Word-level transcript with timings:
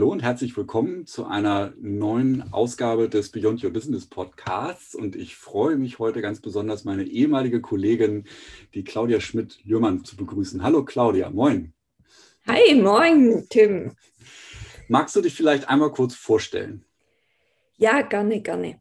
Hallo 0.00 0.12
und 0.12 0.22
herzlich 0.22 0.56
willkommen 0.56 1.04
zu 1.04 1.26
einer 1.26 1.74
neuen 1.78 2.54
Ausgabe 2.54 3.10
des 3.10 3.28
Beyond 3.32 3.62
Your 3.62 3.70
Business 3.70 4.06
Podcasts. 4.06 4.94
Und 4.94 5.14
ich 5.14 5.36
freue 5.36 5.76
mich 5.76 5.98
heute 5.98 6.22
ganz 6.22 6.40
besonders, 6.40 6.84
meine 6.84 7.04
ehemalige 7.04 7.60
Kollegin, 7.60 8.24
die 8.72 8.82
Claudia 8.82 9.20
Schmidt-Lürmann, 9.20 10.02
zu 10.02 10.16
begrüßen. 10.16 10.62
Hallo 10.62 10.86
Claudia, 10.86 11.28
moin. 11.28 11.74
Hi, 12.46 12.74
moin, 12.76 13.44
Tim. 13.50 13.92
Magst 14.88 15.16
du 15.16 15.20
dich 15.20 15.34
vielleicht 15.34 15.68
einmal 15.68 15.92
kurz 15.92 16.14
vorstellen? 16.14 16.82
Ja, 17.76 18.00
gerne, 18.00 18.40
gerne. 18.40 18.80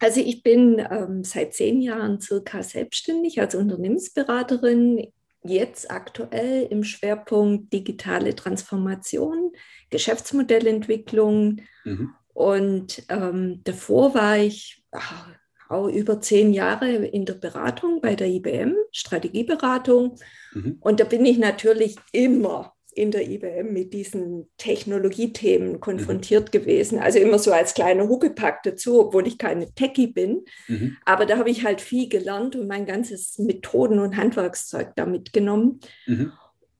Also 0.00 0.20
ich 0.20 0.42
bin 0.42 0.82
ähm, 0.90 1.24
seit 1.24 1.52
zehn 1.52 1.82
Jahren 1.82 2.22
circa 2.22 2.62
selbstständig 2.62 3.38
als 3.38 3.54
Unternehmensberaterin 3.54 5.12
jetzt 5.44 5.90
aktuell 5.90 6.66
im 6.70 6.84
Schwerpunkt 6.84 7.72
digitale 7.72 8.34
Transformation, 8.34 9.52
Geschäftsmodellentwicklung. 9.90 11.62
Mhm. 11.84 12.14
Und 12.32 13.02
ähm, 13.08 13.60
davor 13.64 14.14
war 14.14 14.38
ich 14.38 14.84
ach, 14.92 15.28
auch 15.68 15.88
über 15.88 16.20
zehn 16.20 16.52
Jahre 16.52 16.92
in 16.92 17.24
der 17.24 17.34
Beratung 17.34 18.00
bei 18.00 18.14
der 18.14 18.28
IBM, 18.28 18.74
Strategieberatung. 18.92 20.18
Mhm. 20.52 20.76
Und 20.80 21.00
da 21.00 21.04
bin 21.04 21.24
ich 21.24 21.38
natürlich 21.38 21.96
immer 22.12 22.74
in 22.94 23.10
der 23.10 23.28
IBM 23.28 23.72
mit 23.72 23.94
diesen 23.94 24.48
Technologiethemen 24.58 25.80
konfrontiert 25.80 26.52
mhm. 26.52 26.58
gewesen. 26.58 26.98
Also 26.98 27.18
immer 27.18 27.38
so 27.38 27.52
als 27.52 27.74
kleiner 27.74 28.08
Huckepack 28.08 28.62
dazu, 28.62 29.00
obwohl 29.00 29.26
ich 29.26 29.38
keine 29.38 29.72
Techie 29.74 30.08
bin. 30.08 30.44
Mhm. 30.68 30.96
Aber 31.04 31.26
da 31.26 31.38
habe 31.38 31.50
ich 31.50 31.64
halt 31.64 31.80
viel 31.80 32.08
gelernt 32.08 32.54
und 32.54 32.66
mein 32.66 32.86
ganzes 32.86 33.38
Methoden- 33.38 33.98
und 33.98 34.16
Handwerkszeug 34.16 34.92
da 34.96 35.06
mitgenommen. 35.06 35.80
Mhm. 36.06 36.32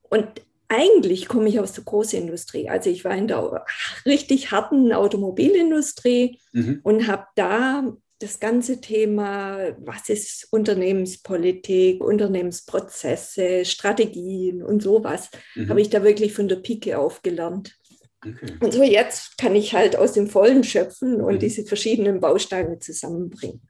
Und 0.03 0.29
eigentlich 0.69 1.29
komme 1.29 1.49
ich 1.49 1.61
aus 1.61 1.73
der 1.73 1.85
Großindustrie. 1.85 2.69
Also 2.69 2.89
ich 2.89 3.05
war 3.05 3.15
in 3.15 3.29
der 3.29 3.65
richtig 4.07 4.51
harten 4.51 4.93
Automobilindustrie 4.93 6.39
mhm. 6.53 6.81
und 6.83 7.07
habe 7.07 7.27
da 7.35 7.93
das 8.23 8.39
ganze 8.39 8.81
Thema, 8.81 9.75
was 9.79 10.09
ist 10.09 10.49
Unternehmenspolitik, 10.51 12.03
Unternehmensprozesse, 12.03 13.65
Strategien 13.65 14.63
und 14.63 14.83
sowas, 14.83 15.31
mhm. 15.55 15.69
habe 15.69 15.81
ich 15.81 15.91
da 15.91 16.05
wirklich 16.05 16.33
von 16.33 16.49
der 16.49 16.57
Pike 16.57 16.99
auf 16.99 17.23
gelernt. 17.23 17.77
Okay. 18.25 18.55
Und 18.61 18.73
so 18.73 18.83
jetzt 18.85 19.37
kann 19.37 19.57
ich 19.57 19.75
halt 19.75 19.97
aus 19.97 20.13
dem 20.13 20.29
Vollen 20.29 20.63
schöpfen 20.63 21.21
und 21.21 21.35
mhm. 21.35 21.39
diese 21.41 21.65
verschiedenen 21.65 22.21
Bausteine 22.21 22.79
zusammenbringen. 22.79 23.63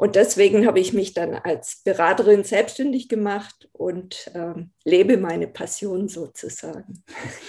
Und 0.00 0.16
deswegen 0.16 0.66
habe 0.66 0.80
ich 0.80 0.94
mich 0.94 1.12
dann 1.12 1.34
als 1.34 1.82
Beraterin 1.84 2.42
selbstständig 2.42 3.10
gemacht 3.10 3.68
und 3.74 4.30
ähm, 4.34 4.70
lebe 4.82 5.18
meine 5.18 5.46
Passion 5.46 6.08
sozusagen. 6.08 7.04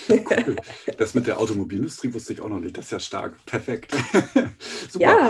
Cool. 0.09 0.57
Das 0.97 1.13
mit 1.13 1.27
der 1.27 1.39
Automobilindustrie 1.39 2.13
wusste 2.13 2.33
ich 2.33 2.41
auch 2.41 2.49
noch 2.49 2.59
nicht. 2.59 2.77
Das 2.77 2.87
ist 2.87 2.91
ja 2.91 2.99
stark. 2.99 3.37
Perfekt. 3.45 3.95
Super. 4.89 4.99
Ja. 4.99 5.29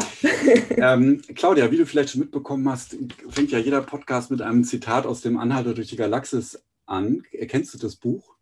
ähm, 0.95 1.21
Claudia, 1.35 1.69
wie 1.69 1.77
du 1.77 1.85
vielleicht 1.85 2.09
schon 2.09 2.21
mitbekommen 2.21 2.67
hast, 2.67 2.97
fängt 3.29 3.51
ja 3.51 3.59
jeder 3.59 3.83
Podcast 3.83 4.31
mit 4.31 4.41
einem 4.41 4.63
Zitat 4.63 5.05
aus 5.05 5.21
dem 5.21 5.37
Anhalter 5.37 5.75
durch 5.75 5.89
die 5.89 5.97
Galaxis 5.97 6.59
an. 6.85 7.23
Erkennst 7.31 7.73
du 7.73 7.77
das 7.77 7.95
Buch? 7.95 8.35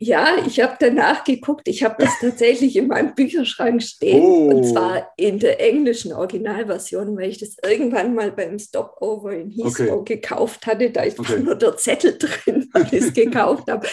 Ja, 0.00 0.36
ich 0.46 0.60
habe 0.60 0.76
danach 0.78 1.24
geguckt. 1.24 1.66
Ich 1.66 1.82
habe 1.82 1.96
das 1.98 2.12
tatsächlich 2.20 2.76
in 2.76 2.86
meinem 2.86 3.14
Bücherschrank 3.14 3.82
stehen. 3.82 4.22
Oh. 4.22 4.50
Und 4.50 4.64
zwar 4.64 5.12
in 5.16 5.40
der 5.40 5.60
englischen 5.60 6.12
Originalversion, 6.12 7.16
weil 7.16 7.30
ich 7.30 7.38
das 7.38 7.56
irgendwann 7.62 8.14
mal 8.14 8.30
beim 8.30 8.58
Stopover 8.58 9.32
in 9.32 9.50
Heathrow 9.50 10.00
okay. 10.00 10.16
gekauft 10.16 10.66
hatte. 10.66 10.90
Da 10.90 11.02
ist 11.02 11.18
okay. 11.18 11.40
nur 11.40 11.56
der 11.56 11.76
Zettel 11.76 12.16
drin, 12.16 12.68
weil 12.72 12.84
ich 12.84 12.92
es 12.92 13.12
gekauft 13.12 13.68
habe. 13.68 13.86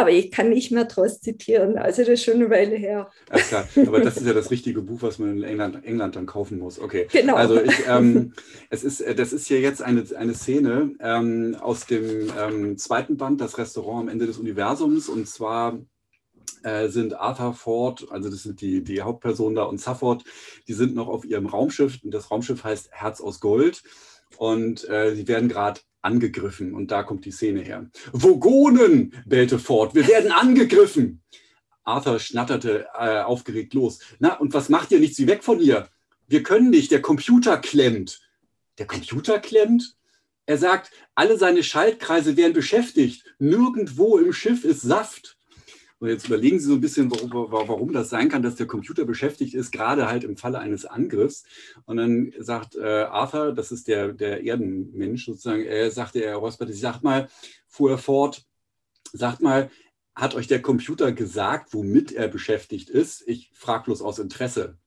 Aber 0.00 0.10
ich 0.10 0.30
kann 0.30 0.48
nicht 0.48 0.72
mehr 0.72 0.86
draus 0.86 1.20
zitieren. 1.20 1.76
Also 1.76 2.02
das 2.02 2.08
ist 2.08 2.24
schon 2.24 2.36
eine 2.36 2.48
Weile 2.48 2.76
her. 2.76 3.10
Ach 3.28 3.38
klar. 3.38 3.68
Aber 3.86 4.00
das 4.00 4.16
ist 4.16 4.26
ja 4.26 4.32
das 4.32 4.50
richtige 4.50 4.80
Buch, 4.80 5.02
was 5.02 5.18
man 5.18 5.36
in 5.36 5.42
England, 5.42 5.84
England 5.84 6.16
dann 6.16 6.24
kaufen 6.24 6.58
muss. 6.58 6.78
Okay. 6.78 7.06
Genau. 7.12 7.34
Also 7.34 7.60
ich, 7.60 7.86
ähm, 7.86 8.32
es 8.70 8.82
ist, 8.82 9.02
äh, 9.02 9.14
das 9.14 9.34
ist 9.34 9.46
hier 9.46 9.60
jetzt 9.60 9.82
eine, 9.82 10.04
eine 10.16 10.32
Szene 10.32 10.94
ähm, 11.00 11.54
aus 11.60 11.84
dem 11.84 12.32
ähm, 12.38 12.78
zweiten 12.78 13.18
Band, 13.18 13.42
das 13.42 13.58
Restaurant 13.58 14.02
am 14.04 14.08
Ende 14.08 14.26
des 14.26 14.38
Universums. 14.38 15.10
Und 15.10 15.28
zwar 15.28 15.78
äh, 16.62 16.88
sind 16.88 17.14
Arthur 17.14 17.52
Ford, 17.52 18.06
also 18.10 18.30
das 18.30 18.42
sind 18.42 18.62
die, 18.62 18.82
die 18.82 19.02
Hauptpersonen 19.02 19.56
da, 19.56 19.64
und 19.64 19.80
Safford, 19.80 20.24
die 20.66 20.72
sind 20.72 20.94
noch 20.94 21.08
auf 21.08 21.26
ihrem 21.26 21.44
Raumschiff. 21.44 21.98
Und 22.02 22.12
das 22.12 22.30
Raumschiff 22.30 22.64
heißt 22.64 22.88
Herz 22.92 23.20
aus 23.20 23.40
Gold. 23.40 23.82
Und 24.38 24.88
äh, 24.88 25.14
sie 25.14 25.28
werden 25.28 25.50
gerade 25.50 25.80
angegriffen. 26.02 26.74
Und 26.74 26.90
da 26.90 27.02
kommt 27.02 27.24
die 27.24 27.30
Szene 27.30 27.60
her. 27.60 27.90
Vogonen, 28.12 29.14
bellte 29.26 29.58
Ford, 29.58 29.94
wir 29.94 30.06
werden 30.08 30.32
angegriffen. 30.32 31.22
Arthur 31.82 32.18
schnatterte 32.18 32.86
äh, 32.98 33.20
aufgeregt 33.20 33.74
los. 33.74 33.98
Na, 34.18 34.34
und 34.34 34.54
was 34.54 34.68
macht 34.68 34.92
ihr 34.92 35.00
nicht? 35.00 35.16
Sie 35.16 35.26
weg 35.26 35.42
von 35.42 35.58
hier. 35.58 35.88
Wir 36.28 36.42
können 36.42 36.70
nicht, 36.70 36.90
der 36.92 37.02
Computer 37.02 37.56
klemmt. 37.58 38.20
Der 38.78 38.86
Computer 38.86 39.38
klemmt? 39.40 39.96
Er 40.46 40.58
sagt, 40.58 40.90
alle 41.14 41.38
seine 41.38 41.62
Schaltkreise 41.62 42.36
werden 42.36 42.52
beschäftigt. 42.52 43.24
Nirgendwo 43.38 44.18
im 44.18 44.32
Schiff 44.32 44.64
ist 44.64 44.82
Saft. 44.82 45.36
Und 46.00 46.08
jetzt 46.08 46.26
überlegen 46.26 46.58
Sie 46.58 46.64
so 46.64 46.74
ein 46.74 46.80
bisschen, 46.80 47.10
warum, 47.10 47.52
warum, 47.52 47.92
das 47.92 48.08
sein 48.08 48.30
kann, 48.30 48.42
dass 48.42 48.56
der 48.56 48.66
Computer 48.66 49.04
beschäftigt 49.04 49.52
ist, 49.52 49.70
gerade 49.70 50.08
halt 50.08 50.24
im 50.24 50.38
Falle 50.38 50.58
eines 50.58 50.86
Angriffs. 50.86 51.44
Und 51.84 51.98
dann 51.98 52.32
sagt 52.38 52.74
äh, 52.74 53.02
Arthur, 53.02 53.52
das 53.52 53.70
ist 53.70 53.86
der, 53.86 54.14
der 54.14 54.42
Erdenmensch 54.42 55.26
sozusagen, 55.26 55.62
er 55.62 55.90
sagte, 55.90 56.24
er 56.24 56.36
räusperte 56.36 56.72
sagt 56.72 57.04
mal, 57.04 57.28
fuhr 57.68 57.90
er 57.90 57.98
fort, 57.98 58.46
sagt 59.12 59.42
mal, 59.42 59.70
hat 60.14 60.34
euch 60.34 60.46
der 60.46 60.62
Computer 60.62 61.12
gesagt, 61.12 61.74
womit 61.74 62.12
er 62.12 62.28
beschäftigt 62.28 62.88
ist? 62.88 63.22
Ich 63.28 63.50
frage 63.52 63.84
bloß 63.84 64.00
aus 64.00 64.18
Interesse. 64.18 64.78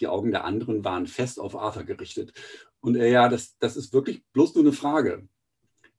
Die 0.00 0.08
Augen 0.08 0.32
der 0.32 0.44
anderen 0.44 0.84
waren 0.84 1.06
fest 1.06 1.38
auf 1.38 1.54
Arthur 1.54 1.84
gerichtet. 1.84 2.32
Und 2.80 2.96
er, 2.96 3.08
ja, 3.08 3.28
das, 3.28 3.56
das 3.58 3.76
ist 3.76 3.92
wirklich 3.92 4.24
bloß 4.32 4.56
nur 4.56 4.64
eine 4.64 4.72
Frage. 4.72 5.28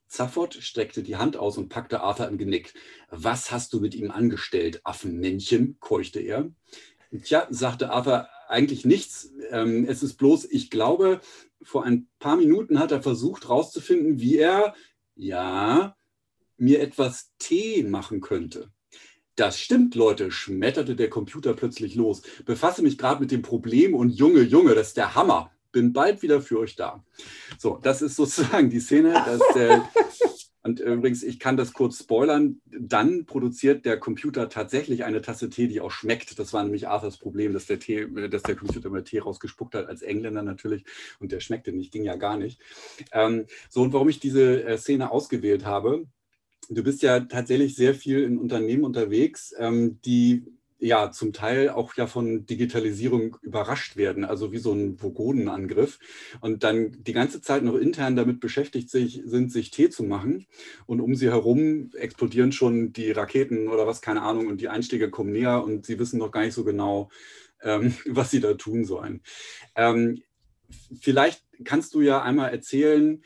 Zafford 0.10 0.56
streckte 0.56 1.04
die 1.04 1.16
Hand 1.16 1.38
aus 1.38 1.58
und 1.58 1.70
packte 1.70 2.02
Arthur 2.02 2.28
im 2.28 2.38
Genick. 2.38 2.74
Was 3.10 3.52
hast 3.52 3.74
du 3.74 3.80
mit 3.80 3.96
ihm 3.96 4.12
angestellt, 4.12 4.82
Affenmännchen? 4.84 5.78
keuchte 5.80 6.20
er. 6.20 6.52
Tja, 7.24 7.48
sagte 7.50 7.92
Arthur, 7.92 8.28
eigentlich 8.48 8.86
nichts. 8.86 9.32
Ähm, 9.52 9.86
es 9.88 10.04
ist 10.04 10.16
bloß, 10.16 10.46
ich 10.46 10.70
glaube, 10.72 11.22
vor 11.62 11.84
ein 11.84 12.08
paar 12.20 12.38
Minuten 12.38 12.80
hat 12.80 12.92
er 12.92 13.04
versucht 13.04 13.44
herauszufinden, 13.44 14.20
wie 14.20 14.38
er, 14.38 14.74
ja, 15.16 15.96
mir 16.58 16.82
etwas 16.82 17.32
Tee 17.38 17.84
machen 17.84 18.20
könnte. 18.20 18.72
Das 19.36 19.60
stimmt, 19.60 19.96
Leute, 19.96 20.32
schmetterte 20.32 20.96
der 20.96 21.10
Computer 21.10 21.54
plötzlich 21.54 21.96
los. 21.96 22.24
Befasse 22.46 22.82
mich 22.82 22.98
gerade 22.98 23.22
mit 23.22 23.32
dem 23.32 23.42
Problem 23.42 23.94
und 23.94 24.10
Junge, 24.10 24.42
Junge, 24.42 24.76
das 24.76 24.90
ist 24.90 24.98
der 24.98 25.16
Hammer 25.16 25.52
bin 25.72 25.94
bald 25.94 26.22
wieder 26.22 26.42
für 26.42 26.60
euch 26.60 26.76
da. 26.76 27.04
So, 27.58 27.80
das 27.82 28.02
ist 28.02 28.16
sozusagen 28.16 28.70
die 28.70 28.80
Szene. 28.80 29.14
Der, 29.56 29.90
und 30.64 30.80
übrigens, 30.80 31.24
ich 31.24 31.40
kann 31.40 31.58
das 31.58 31.74
kurz 31.74 32.00
spoilern. 32.00 32.62
Dann 32.66 33.26
produziert 33.26 33.86
der 33.86 34.00
Computer 34.00 34.50
tatsächlich 34.50 35.04
eine 35.04 35.22
Tasse 35.22 35.50
Tee, 35.50 35.68
die 35.68 35.82
auch 35.82 35.92
schmeckt. 35.92 36.40
Das 36.40 36.54
war 36.54 36.64
nämlich 36.64 36.88
Arthurs 36.88 37.18
Problem, 37.18 37.54
dass 37.54 37.66
der, 37.66 37.80
Tee, 37.80 38.08
dass 38.30 38.44
der 38.44 38.56
Computer 38.56 38.88
immer 38.88 39.04
Tee 39.04 39.20
rausgespuckt 39.20 39.76
hat, 39.76 39.88
als 39.88 40.02
Engländer 40.02 40.44
natürlich. 40.44 40.86
Und 41.20 41.32
der 41.32 41.40
schmeckte 41.40 41.72
nicht, 41.72 41.92
ging 41.92 42.04
ja 42.04 42.16
gar 42.16 42.38
nicht. 42.38 42.60
Ähm, 43.12 43.46
so, 43.70 43.82
und 43.82 43.94
warum 43.94 44.10
ich 44.10 44.20
diese 44.20 44.64
äh, 44.64 44.78
Szene 44.78 45.12
ausgewählt 45.12 45.66
habe, 45.66 46.06
du 46.70 46.84
bist 46.84 47.02
ja 47.02 47.20
tatsächlich 47.22 47.76
sehr 47.76 47.96
viel 47.96 48.24
in 48.24 48.38
Unternehmen 48.38 48.84
unterwegs, 48.84 49.54
ähm, 49.58 50.00
die 50.02 50.46
ja 50.80 51.12
zum 51.12 51.34
Teil 51.34 51.70
auch 51.70 51.96
ja 51.96 52.08
von 52.08 52.46
Digitalisierung 52.46 53.38
überrascht 53.42 53.98
werden, 53.98 54.24
also 54.24 54.52
wie 54.52 54.58
so 54.58 54.72
ein 54.74 55.02
Vogonenangriff 55.02 56.00
und 56.42 56.64
dann 56.64 57.04
die 57.04 57.14
ganze 57.14 57.42
Zeit 57.42 57.64
noch 57.64 57.76
intern 57.76 58.16
damit 58.16 58.40
beschäftigt 58.40 58.90
sich, 58.90 59.22
sind, 59.26 59.52
sich 59.52 59.72
Tee 59.72 59.90
zu 59.90 60.04
machen 60.04 60.48
und 60.86 61.02
um 61.02 61.16
sie 61.16 61.30
herum 61.30 61.92
explodieren 61.96 62.52
schon 62.52 62.94
die 62.94 63.12
Raketen 63.12 63.68
oder 63.68 63.86
was, 63.88 64.02
keine 64.02 64.22
Ahnung, 64.22 64.48
und 64.48 64.62
die 64.62 64.70
Einstiege 64.70 65.10
kommen 65.10 65.34
näher 65.34 65.64
und 65.64 65.86
sie 65.86 66.00
wissen 66.00 66.20
noch 66.20 66.32
gar 66.32 66.44
nicht 66.44 66.54
so 66.54 66.64
genau, 66.64 67.10
ähm, 67.62 67.94
was 68.06 68.32
sie 68.32 68.40
da 68.40 68.54
tun 68.54 68.86
sollen. 68.86 69.22
Ähm, 69.76 70.22
vielleicht 71.00 71.44
kannst 71.64 71.94
du 71.94 72.02
ja 72.02 72.22
einmal 72.22 72.52
erzählen, 72.52 73.22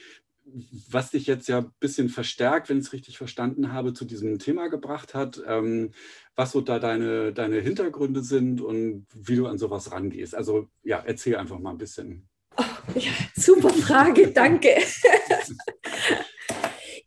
was 0.89 1.11
dich 1.11 1.27
jetzt 1.27 1.47
ja 1.47 1.59
ein 1.59 1.71
bisschen 1.79 2.09
verstärkt, 2.09 2.69
wenn 2.69 2.77
ich 2.77 2.85
es 2.85 2.93
richtig 2.93 3.17
verstanden 3.17 3.73
habe, 3.73 3.93
zu 3.93 4.05
diesem 4.05 4.39
Thema 4.39 4.67
gebracht 4.67 5.13
hat, 5.13 5.41
ähm, 5.47 5.91
was 6.35 6.51
so 6.51 6.61
da 6.61 6.79
deine, 6.79 7.33
deine 7.33 7.59
Hintergründe 7.59 8.21
sind 8.21 8.61
und 8.61 9.07
wie 9.13 9.35
du 9.35 9.47
an 9.47 9.57
sowas 9.57 9.91
rangehst. 9.91 10.35
Also 10.35 10.69
ja, 10.83 11.03
erzähl 11.05 11.35
einfach 11.35 11.59
mal 11.59 11.71
ein 11.71 11.77
bisschen. 11.77 12.27
Oh, 12.57 12.63
ja, 12.95 13.11
super 13.35 13.69
Frage, 13.69 14.31
danke. 14.31 14.69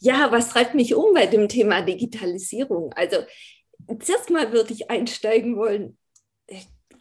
ja, 0.00 0.30
was 0.32 0.50
treibt 0.50 0.74
mich 0.74 0.94
um 0.94 1.14
bei 1.14 1.26
dem 1.26 1.48
Thema 1.48 1.82
Digitalisierung? 1.82 2.92
Also 2.94 3.18
zuerst 4.00 4.30
mal 4.30 4.52
würde 4.52 4.72
ich 4.72 4.90
einsteigen 4.90 5.56
wollen, 5.56 5.96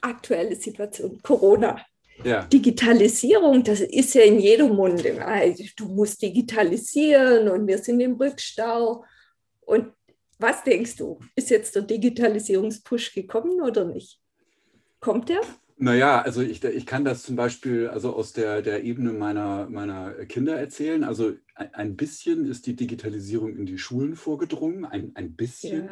aktuelle 0.02 0.56
Situation, 0.56 1.20
Corona. 1.24 1.84
Ja. 2.24 2.44
Digitalisierung, 2.46 3.64
das 3.64 3.82
ist 3.82 4.14
ja 4.16 4.22
in 4.22 4.40
jedem 4.40 4.70
Munde. 4.70 5.26
Also, 5.26 5.64
du 5.76 5.86
musst 5.86 6.22
digitalisieren 6.22 7.50
und 7.50 7.68
wir 7.68 7.78
sind 7.78 8.00
im 8.00 8.14
Rückstau. 8.14 9.04
Und 9.62 9.92
was 10.40 10.64
denkst 10.64 10.96
du? 10.98 11.20
Ist 11.36 11.50
jetzt 11.50 11.76
der 11.76 11.84
Digitalisierungspush 11.84 13.14
gekommen 13.14 13.62
oder 13.62 13.86
nicht? 13.86 14.20
Kommt 15.00 15.30
der? 15.30 15.42
Naja, 15.78 16.22
also 16.22 16.42
ich, 16.42 16.64
ich 16.64 16.86
kann 16.86 17.04
das 17.04 17.24
zum 17.24 17.36
Beispiel 17.36 17.90
also 17.90 18.16
aus 18.16 18.32
der, 18.32 18.62
der 18.62 18.84
Ebene 18.84 19.12
meiner, 19.12 19.68
meiner 19.70 20.12
Kinder 20.26 20.58
erzählen. 20.58 21.04
Also 21.04 21.34
ein 21.54 21.98
bisschen 21.98 22.46
ist 22.46 22.66
die 22.66 22.78
Digitalisierung 22.78 23.58
in 23.58 23.66
die 23.66 23.78
Schulen 23.78 24.16
vorgedrungen, 24.16 24.86
ein, 24.86 25.12
ein 25.16 25.34
bisschen. 25.34 25.90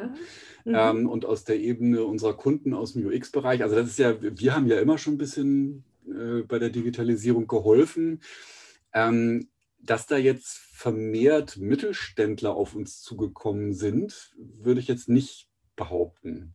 Ja. 0.64 0.94
Mhm. 0.94 1.00
Ähm, 1.00 1.08
und 1.08 1.26
aus 1.26 1.44
der 1.44 1.60
Ebene 1.60 2.02
unserer 2.04 2.34
Kunden 2.34 2.72
aus 2.72 2.94
dem 2.94 3.06
UX-Bereich, 3.06 3.62
also 3.62 3.76
das 3.76 3.88
ist 3.88 3.98
ja, 3.98 4.14
wir 4.20 4.54
haben 4.54 4.66
ja 4.66 4.80
immer 4.80 4.96
schon 4.96 5.14
ein 5.14 5.18
bisschen 5.18 5.84
äh, 6.06 6.42
bei 6.42 6.58
der 6.58 6.70
Digitalisierung 6.70 7.46
geholfen. 7.46 8.20
Ähm, 8.92 9.48
dass 9.78 10.06
da 10.06 10.16
jetzt 10.16 10.58
vermehrt 10.72 11.56
Mittelständler 11.58 12.54
auf 12.54 12.74
uns 12.74 13.02
zugekommen 13.02 13.74
sind, 13.74 14.34
würde 14.36 14.80
ich 14.80 14.88
jetzt 14.88 15.08
nicht 15.08 15.48
behaupten. 15.76 16.54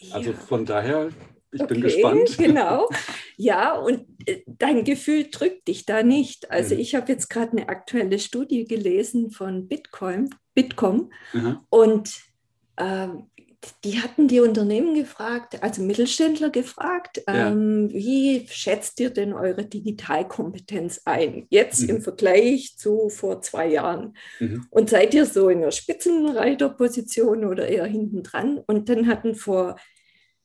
Also 0.00 0.08
ja. 0.08 0.14
Also 0.16 0.32
von 0.32 0.66
daher 0.66 1.10
ich 1.54 1.60
okay, 1.60 1.74
bin 1.74 1.82
gespannt. 1.82 2.36
Genau. 2.38 2.88
Ja, 3.36 3.78
und 3.78 4.06
äh, 4.26 4.42
dein 4.46 4.84
Gefühl 4.84 5.28
drückt 5.30 5.68
dich 5.68 5.86
da 5.86 6.02
nicht. 6.02 6.50
Also 6.50 6.74
mhm. 6.74 6.80
ich 6.80 6.94
habe 6.94 7.10
jetzt 7.12 7.30
gerade 7.30 7.52
eine 7.52 7.68
aktuelle 7.68 8.18
Studie 8.18 8.64
gelesen 8.64 9.30
von 9.30 9.68
Bitcoin, 9.68 10.30
Bitkom 10.54 11.12
mhm. 11.32 11.60
und 11.68 12.22
äh, 12.76 13.08
die 13.84 14.00
hatten 14.00 14.28
die 14.28 14.40
Unternehmen 14.40 14.94
gefragt, 14.94 15.62
also 15.62 15.82
Mittelständler 15.82 16.50
gefragt, 16.50 17.22
ja. 17.26 17.48
ähm, 17.48 17.90
wie 17.90 18.46
schätzt 18.48 19.00
ihr 19.00 19.10
denn 19.10 19.32
eure 19.32 19.64
Digitalkompetenz 19.64 21.02
ein? 21.04 21.46
Jetzt 21.50 21.82
mhm. 21.82 21.90
im 21.90 22.02
Vergleich 22.02 22.76
zu 22.76 23.08
vor 23.08 23.42
zwei 23.42 23.68
Jahren. 23.68 24.16
Mhm. 24.40 24.66
Und 24.70 24.90
seid 24.90 25.14
ihr 25.14 25.26
so 25.26 25.48
in 25.48 25.60
der 25.60 25.70
Spitzenreiterposition 25.70 27.44
oder 27.44 27.68
eher 27.68 27.86
hinten 27.86 28.22
dran? 28.22 28.60
Und 28.66 28.88
dann 28.88 29.06
hatten 29.06 29.34
vor 29.34 29.76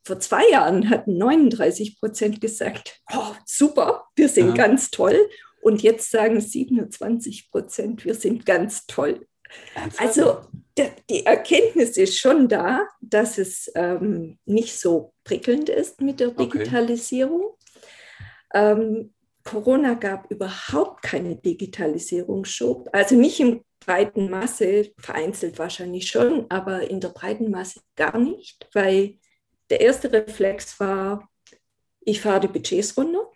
vor 0.02 0.18
zwei 0.18 0.48
Jahren 0.50 0.88
hatten 0.88 1.18
39 1.18 2.00
Prozent 2.00 2.40
gesagt, 2.40 3.00
oh, 3.12 3.34
super, 3.44 4.04
wir 4.16 4.28
sind 4.28 4.48
ja. 4.48 4.54
ganz 4.54 4.90
toll. 4.90 5.28
Und 5.62 5.82
jetzt 5.82 6.10
sagen 6.10 6.40
27 6.40 7.50
Prozent, 7.50 8.04
wir 8.04 8.14
sind 8.14 8.46
ganz 8.46 8.86
toll. 8.86 9.26
Also 9.98 10.38
die 11.10 11.26
Erkenntnis 11.26 11.96
ist 11.96 12.18
schon 12.18 12.48
da, 12.48 12.86
dass 13.00 13.38
es 13.38 13.70
ähm, 13.74 14.38
nicht 14.44 14.78
so 14.78 15.12
prickelnd 15.24 15.68
ist 15.68 16.00
mit 16.00 16.20
der 16.20 16.30
Digitalisierung. 16.30 17.42
Okay. 17.42 17.58
Ähm, 18.54 19.14
Corona 19.44 19.94
gab 19.94 20.30
überhaupt 20.30 21.02
keinen 21.02 21.40
Digitalisierungsschub, 21.42 22.88
also 22.92 23.14
nicht 23.14 23.40
im 23.40 23.64
breiten 23.80 24.28
Masse, 24.28 24.92
vereinzelt 24.98 25.58
wahrscheinlich 25.58 26.08
schon, 26.10 26.46
aber 26.50 26.88
in 26.88 27.00
der 27.00 27.08
breiten 27.08 27.50
Masse 27.50 27.80
gar 27.96 28.18
nicht, 28.18 28.68
weil 28.74 29.18
der 29.70 29.80
erste 29.80 30.12
Reflex 30.12 30.78
war, 30.78 31.28
ich 32.00 32.20
fahre 32.20 32.40
die 32.40 32.48
Budgets 32.48 32.96
runter. 32.96 33.30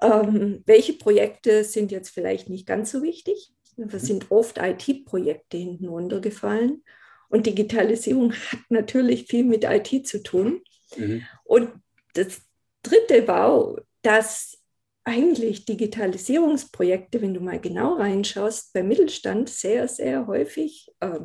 Ähm, 0.00 0.62
welche 0.66 0.92
Projekte 0.94 1.64
sind 1.64 1.90
jetzt 1.90 2.10
vielleicht 2.10 2.48
nicht 2.48 2.66
ganz 2.66 2.90
so 2.90 3.02
wichtig? 3.02 3.53
Es 3.76 4.06
sind 4.06 4.30
oft 4.30 4.58
IT-Projekte 4.58 5.56
hinten 5.56 5.88
runtergefallen. 5.88 6.82
Und 7.28 7.46
Digitalisierung 7.46 8.32
hat 8.32 8.60
natürlich 8.68 9.26
viel 9.26 9.44
mit 9.44 9.64
IT 9.64 10.06
zu 10.06 10.22
tun. 10.22 10.62
Mhm. 10.96 11.22
Und 11.44 11.70
das 12.14 12.42
dritte 12.82 13.26
war, 13.26 13.76
dass 14.02 14.58
eigentlich 15.04 15.64
Digitalisierungsprojekte, 15.64 17.20
wenn 17.20 17.34
du 17.34 17.40
mal 17.40 17.60
genau 17.60 17.94
reinschaust, 17.94 18.72
beim 18.72 18.88
Mittelstand 18.88 19.48
sehr, 19.50 19.88
sehr 19.88 20.26
häufig, 20.26 20.90
äh, 21.00 21.20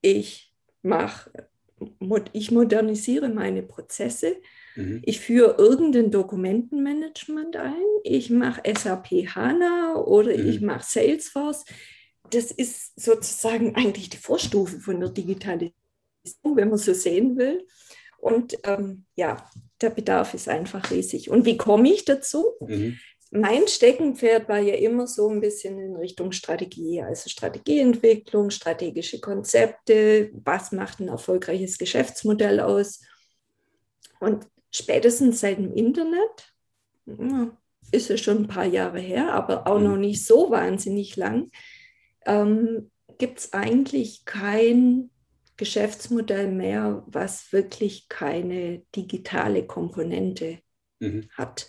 ich 0.00 0.52
mache 0.82 1.30
ich 2.32 2.50
modernisiere 2.50 3.28
meine 3.28 3.62
Prozesse, 3.62 4.36
mhm. 4.76 5.02
ich 5.04 5.20
führe 5.20 5.56
irgendein 5.58 6.10
Dokumentenmanagement 6.10 7.56
ein, 7.56 7.82
ich 8.04 8.30
mache 8.30 8.62
SAP 8.66 9.34
HANA 9.34 9.96
oder 9.96 10.36
mhm. 10.36 10.48
ich 10.48 10.60
mache 10.60 10.84
Salesforce. 10.84 11.64
Das 12.30 12.50
ist 12.50 12.98
sozusagen 12.98 13.74
eigentlich 13.76 14.10
die 14.10 14.16
Vorstufe 14.16 14.80
von 14.80 15.00
der 15.00 15.10
Digitalisierung, 15.10 15.74
wenn 16.54 16.70
man 16.70 16.78
so 16.78 16.94
sehen 16.94 17.36
will. 17.36 17.66
Und 18.18 18.56
ähm, 18.64 19.04
ja, 19.16 19.50
der 19.80 19.90
Bedarf 19.90 20.32
ist 20.32 20.48
einfach 20.48 20.90
riesig. 20.90 21.28
Und 21.28 21.44
wie 21.44 21.56
komme 21.56 21.92
ich 21.92 22.04
dazu? 22.04 22.44
Mhm 22.60 22.98
mein 23.34 23.66
Steckenpferd 23.66 24.46
war 24.48 24.58
ja 24.58 24.74
immer 24.74 25.06
so 25.06 25.30
ein 25.30 25.40
bisschen 25.40 25.78
in 25.78 25.96
Richtung 25.96 26.32
Strategie, 26.32 27.00
also 27.00 27.30
Strategieentwicklung, 27.30 28.50
strategische 28.50 29.20
Konzepte, 29.20 30.30
was 30.44 30.70
macht 30.70 31.00
ein 31.00 31.08
erfolgreiches 31.08 31.78
Geschäftsmodell 31.78 32.60
aus. 32.60 33.00
Und 34.20 34.46
spätestens 34.72 35.40
seit 35.40 35.58
dem 35.58 35.72
Internet, 35.72 36.52
ist 37.92 38.10
es 38.10 38.20
schon 38.20 38.38
ein 38.38 38.48
paar 38.48 38.66
Jahre 38.66 39.00
her, 39.00 39.32
aber 39.32 39.66
auch 39.66 39.80
noch 39.80 39.96
nicht 39.96 40.24
so 40.24 40.50
wahnsinnig 40.50 41.16
lang, 41.16 41.50
ähm, 42.26 42.90
gibt 43.18 43.38
es 43.38 43.52
eigentlich 43.52 44.24
kein 44.24 45.10
Geschäftsmodell 45.56 46.50
mehr, 46.50 47.04
was 47.06 47.52
wirklich 47.52 48.08
keine 48.08 48.82
digitale 48.96 49.66
Komponente 49.66 50.58
mhm. 50.98 51.28
hat. 51.36 51.68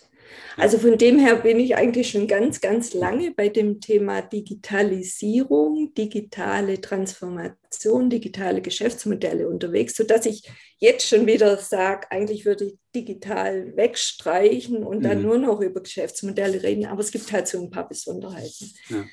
Also 0.56 0.78
von 0.78 0.96
dem 0.96 1.18
her 1.18 1.36
bin 1.36 1.60
ich 1.60 1.76
eigentlich 1.76 2.10
schon 2.10 2.26
ganz, 2.26 2.60
ganz 2.60 2.94
lange 2.94 3.32
bei 3.32 3.50
dem 3.50 3.80
Thema 3.80 4.22
Digitalisierung, 4.22 5.92
digitale 5.94 6.80
Transformation, 6.80 8.08
digitale 8.08 8.62
Geschäftsmodelle 8.62 9.46
unterwegs, 9.48 9.94
sodass 9.96 10.26
ich 10.26 10.50
jetzt 10.84 11.08
schon 11.08 11.26
wieder 11.26 11.56
sage, 11.56 12.10
eigentlich 12.10 12.44
würde 12.44 12.66
ich 12.66 12.78
digital 12.94 13.76
wegstreichen 13.76 14.84
und 14.84 15.02
dann 15.02 15.18
mhm. 15.18 15.24
nur 15.24 15.38
noch 15.38 15.60
über 15.60 15.82
Geschäftsmodelle 15.82 16.62
reden. 16.62 16.86
Aber 16.86 17.00
es 17.00 17.10
gibt 17.10 17.32
halt 17.32 17.48
so 17.48 17.60
ein 17.60 17.70
paar 17.70 17.88
Besonderheiten, 17.88 18.72
ja. 18.88 19.04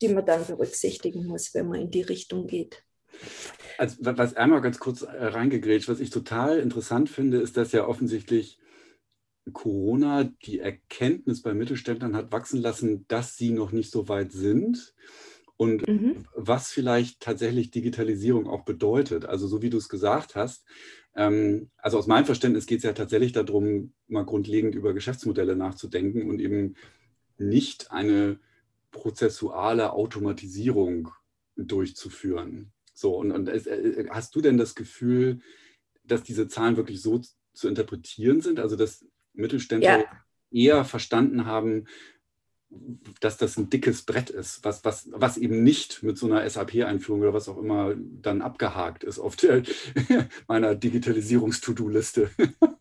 die 0.00 0.08
man 0.08 0.26
dann 0.26 0.44
berücksichtigen 0.44 1.26
muss, 1.26 1.54
wenn 1.54 1.68
man 1.68 1.80
in 1.80 1.90
die 1.90 2.02
Richtung 2.02 2.46
geht. 2.46 2.82
Also 3.78 3.96
was 4.00 4.34
einmal 4.36 4.60
ganz 4.60 4.78
kurz 4.78 5.02
äh, 5.02 5.06
reingegrätscht, 5.06 5.88
was 5.88 6.00
ich 6.00 6.10
total 6.10 6.58
interessant 6.58 7.08
finde, 7.08 7.38
ist, 7.38 7.56
dass 7.56 7.72
ja 7.72 7.86
offensichtlich 7.86 8.58
Corona 9.52 10.24
die 10.44 10.60
Erkenntnis 10.60 11.42
bei 11.42 11.54
Mittelständlern 11.54 12.16
hat 12.16 12.32
wachsen 12.32 12.60
lassen, 12.60 13.06
dass 13.08 13.36
sie 13.36 13.50
noch 13.50 13.72
nicht 13.72 13.90
so 13.90 14.08
weit 14.08 14.32
sind 14.32 14.94
und 15.56 15.86
mhm. 15.86 16.26
was 16.34 16.70
vielleicht 16.70 17.20
tatsächlich 17.20 17.70
Digitalisierung 17.70 18.48
auch 18.48 18.64
bedeutet. 18.64 19.26
Also 19.26 19.46
so 19.46 19.62
wie 19.62 19.70
du 19.70 19.78
es 19.78 19.88
gesagt 19.88 20.34
hast, 20.34 20.64
also 21.14 21.98
aus 21.98 22.06
meinem 22.06 22.24
Verständnis 22.24 22.66
geht 22.66 22.78
es 22.78 22.84
ja 22.84 22.92
tatsächlich 22.92 23.32
darum, 23.32 23.92
mal 24.08 24.24
grundlegend 24.24 24.74
über 24.74 24.94
Geschäftsmodelle 24.94 25.56
nachzudenken 25.56 26.28
und 26.28 26.40
eben 26.40 26.76
nicht 27.38 27.90
eine 27.90 28.38
prozessuale 28.90 29.92
Automatisierung 29.92 31.10
durchzuführen. 31.56 32.72
So, 32.94 33.16
und, 33.16 33.32
und 33.32 33.48
äh, 33.48 34.06
hast 34.10 34.34
du 34.34 34.40
denn 34.40 34.56
das 34.56 34.74
Gefühl, 34.74 35.40
dass 36.04 36.22
diese 36.22 36.48
Zahlen 36.48 36.76
wirklich 36.76 37.02
so 37.02 37.20
zu 37.52 37.68
interpretieren 37.68 38.40
sind? 38.40 38.58
Also, 38.60 38.76
dass 38.76 39.04
Mittelständler 39.34 40.00
ja. 40.00 40.24
eher 40.50 40.84
verstanden 40.84 41.46
haben, 41.46 41.86
dass 43.20 43.36
das 43.36 43.56
ein 43.56 43.70
dickes 43.70 44.02
Brett 44.02 44.30
ist, 44.30 44.64
was, 44.64 44.84
was, 44.84 45.08
was 45.12 45.36
eben 45.36 45.62
nicht 45.62 46.02
mit 46.02 46.18
so 46.18 46.26
einer 46.26 46.48
SAP-Einführung 46.48 47.20
oder 47.22 47.34
was 47.34 47.48
auch 47.48 47.58
immer 47.58 47.94
dann 47.96 48.42
abgehakt 48.42 49.04
ist 49.04 49.18
auf 49.18 49.36
der, 49.36 49.62
meiner 50.48 50.74
Digitalisierungs-To-Do-Liste. 50.74 52.30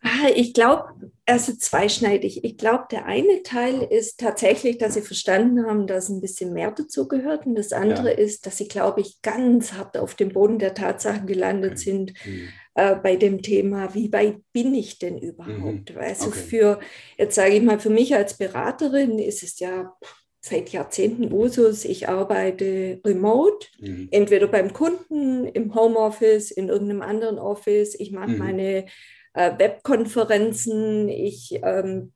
Ah, 0.01 0.29
ich 0.35 0.53
glaube, 0.53 1.11
also 1.31 1.53
zweischneidig. 1.53 2.43
Ich 2.43 2.57
glaube, 2.57 2.85
der 2.91 3.05
eine 3.05 3.43
Teil 3.43 3.81
ist 3.83 4.19
tatsächlich, 4.19 4.77
dass 4.77 4.93
sie 4.93 5.01
verstanden 5.01 5.65
haben, 5.65 5.87
dass 5.87 6.09
ein 6.09 6.21
bisschen 6.21 6.53
mehr 6.53 6.71
dazu 6.71 7.07
gehört. 7.07 7.45
Und 7.45 7.55
das 7.55 7.73
andere 7.73 8.11
ja. 8.11 8.17
ist, 8.17 8.45
dass 8.45 8.57
sie, 8.57 8.67
glaube 8.67 9.01
ich, 9.01 9.21
ganz 9.21 9.73
hart 9.73 9.97
auf 9.97 10.15
dem 10.15 10.29
Boden 10.29 10.59
der 10.59 10.73
Tatsachen 10.73 11.27
gelandet 11.27 11.79
sind. 11.79 12.13
Mhm 12.25 12.49
äh, 12.73 12.95
bei 12.95 13.17
dem 13.17 13.41
Thema, 13.41 13.93
wie 13.93 14.13
weit 14.13 14.37
bin 14.53 14.73
ich 14.73 14.97
denn 14.97 15.17
überhaupt? 15.17 15.93
Mhm. 15.93 15.97
Also 15.99 16.27
okay. 16.27 16.39
für, 16.39 16.79
jetzt 17.17 17.35
sage 17.35 17.55
ich 17.55 17.61
mal, 17.61 17.79
für 17.79 17.89
mich 17.89 18.15
als 18.15 18.37
Beraterin 18.37 19.19
ist 19.19 19.43
es 19.43 19.59
ja 19.59 19.93
seit 20.39 20.69
Jahrzehnten 20.69 21.31
Usus, 21.31 21.85
ich 21.85 22.09
arbeite 22.09 22.99
remote, 23.05 23.67
mhm. 23.79 24.07
entweder 24.11 24.47
beim 24.47 24.73
Kunden, 24.73 25.45
im 25.45 25.75
Homeoffice, 25.75 26.49
in 26.49 26.69
irgendeinem 26.69 27.01
anderen 27.01 27.37
Office. 27.37 27.93
Ich 27.99 28.11
mache 28.11 28.31
mhm. 28.31 28.37
meine 28.37 28.85
äh, 29.33 29.57
Webkonferenzen, 29.57 31.09
ich 31.09 31.59
ähm, 31.63 32.13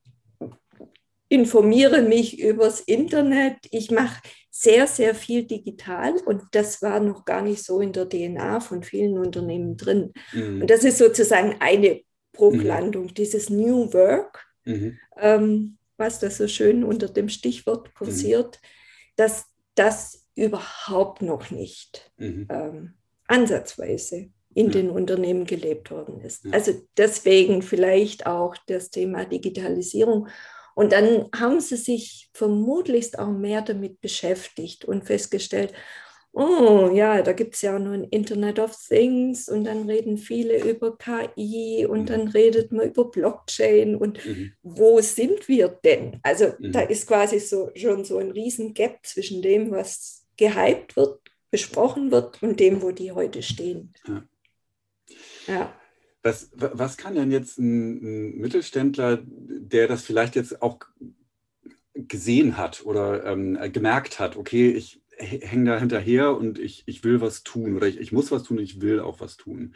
informiere 1.29 2.01
mich 2.01 2.39
übers 2.39 2.79
Internet, 2.81 3.57
ich 3.71 3.91
mache 3.91 4.21
sehr, 4.51 4.87
sehr 4.87 5.15
viel 5.15 5.43
digital 5.43 6.13
und 6.25 6.43
das 6.51 6.81
war 6.81 6.99
noch 6.99 7.25
gar 7.25 7.41
nicht 7.41 7.63
so 7.63 7.81
in 7.81 7.91
der 7.91 8.07
DNA 8.07 8.59
von 8.59 8.83
vielen 8.83 9.17
Unternehmen 9.17 9.75
drin. 9.75 10.13
Mhm. 10.31 10.61
Und 10.61 10.69
das 10.69 10.83
ist 10.83 10.97
sozusagen 10.97 11.55
eine 11.59 12.01
Bruchlandung, 12.31 13.05
mhm. 13.05 13.13
dieses 13.13 13.49
New 13.49 13.91
Work, 13.93 14.45
mhm. 14.63 14.97
ähm, 15.17 15.77
was 15.97 16.19
da 16.19 16.29
so 16.29 16.47
schön 16.47 16.83
unter 16.83 17.07
dem 17.09 17.29
Stichwort 17.29 17.93
kursiert, 17.95 18.59
mhm. 18.61 18.67
dass 19.15 19.45
das 19.75 20.25
überhaupt 20.35 21.21
noch 21.21 21.51
nicht 21.51 22.11
mhm. 22.17 22.47
ähm, 22.49 22.93
ansatzweise 23.27 24.29
in 24.55 24.67
ja. 24.67 24.71
den 24.71 24.89
Unternehmen 24.89 25.45
gelebt 25.45 25.91
worden 25.91 26.21
ist. 26.21 26.45
Ja. 26.45 26.51
Also 26.53 26.71
deswegen 26.97 27.61
vielleicht 27.61 28.25
auch 28.25 28.55
das 28.67 28.89
Thema 28.89 29.25
Digitalisierung. 29.25 30.29
Und 30.73 30.91
dann 30.93 31.29
haben 31.37 31.59
sie 31.59 31.77
sich 31.77 32.29
vermutlichst 32.33 33.19
auch 33.19 33.31
mehr 33.31 33.61
damit 33.61 34.01
beschäftigt 34.01 34.85
und 34.85 35.05
festgestellt, 35.05 35.73
oh 36.31 36.89
ja, 36.93 37.21
da 37.21 37.31
gibt 37.31 37.55
es 37.55 37.61
ja 37.61 37.75
auch 37.75 37.79
noch 37.79 37.93
ein 37.93 38.03
Internet 38.05 38.59
of 38.59 38.75
Things 38.87 39.47
und 39.47 39.65
dann 39.65 39.89
reden 39.89 40.17
viele 40.17 40.69
über 40.69 40.97
KI 40.97 41.85
und 41.85 42.01
mhm. 42.01 42.05
dann 42.05 42.27
redet 42.27 42.71
man 42.71 42.87
über 42.87 43.09
Blockchain 43.09 43.95
und 43.95 44.25
mhm. 44.25 44.51
wo 44.61 44.99
sind 44.99 45.47
wir 45.47 45.69
denn? 45.69 46.19
Also 46.23 46.47
mhm. 46.59 46.73
da 46.73 46.81
ist 46.81 47.07
quasi 47.07 47.39
so 47.39 47.71
schon 47.75 48.03
so 48.03 48.17
ein 48.17 48.31
riesen 48.31 48.73
Gap 48.73 49.05
zwischen 49.05 49.41
dem, 49.41 49.71
was 49.71 50.25
gehypt 50.37 50.97
wird, 50.97 51.19
besprochen 51.51 52.11
wird 52.11 52.43
und 52.43 52.59
dem, 52.59 52.81
wo 52.81 52.91
die 52.91 53.13
heute 53.13 53.41
stehen. 53.41 53.93
Ja. 54.05 54.23
Ja. 55.47 55.73
Was, 56.23 56.49
was 56.55 56.97
kann 56.97 57.13
denn 57.13 57.31
jetzt 57.31 57.59
ein, 57.59 58.01
ein 58.01 58.37
Mittelständler, 58.37 59.19
der 59.23 59.87
das 59.87 60.03
vielleicht 60.03 60.35
jetzt 60.35 60.61
auch 60.61 60.79
gesehen 61.93 62.57
hat 62.57 62.85
oder 62.85 63.25
ähm, 63.25 63.59
gemerkt 63.71 64.19
hat, 64.19 64.35
okay, 64.35 64.71
ich 64.71 65.01
hänge 65.17 65.71
da 65.71 65.79
hinterher 65.79 66.35
und 66.35 66.59
ich, 66.59 66.83
ich 66.87 67.03
will 67.03 67.21
was 67.21 67.43
tun 67.43 67.75
oder 67.75 67.87
ich, 67.87 67.99
ich 67.99 68.11
muss 68.11 68.31
was 68.31 68.43
tun, 68.43 68.59
ich 68.59 68.81
will 68.81 68.99
auch 68.99 69.19
was 69.19 69.37
tun. 69.37 69.75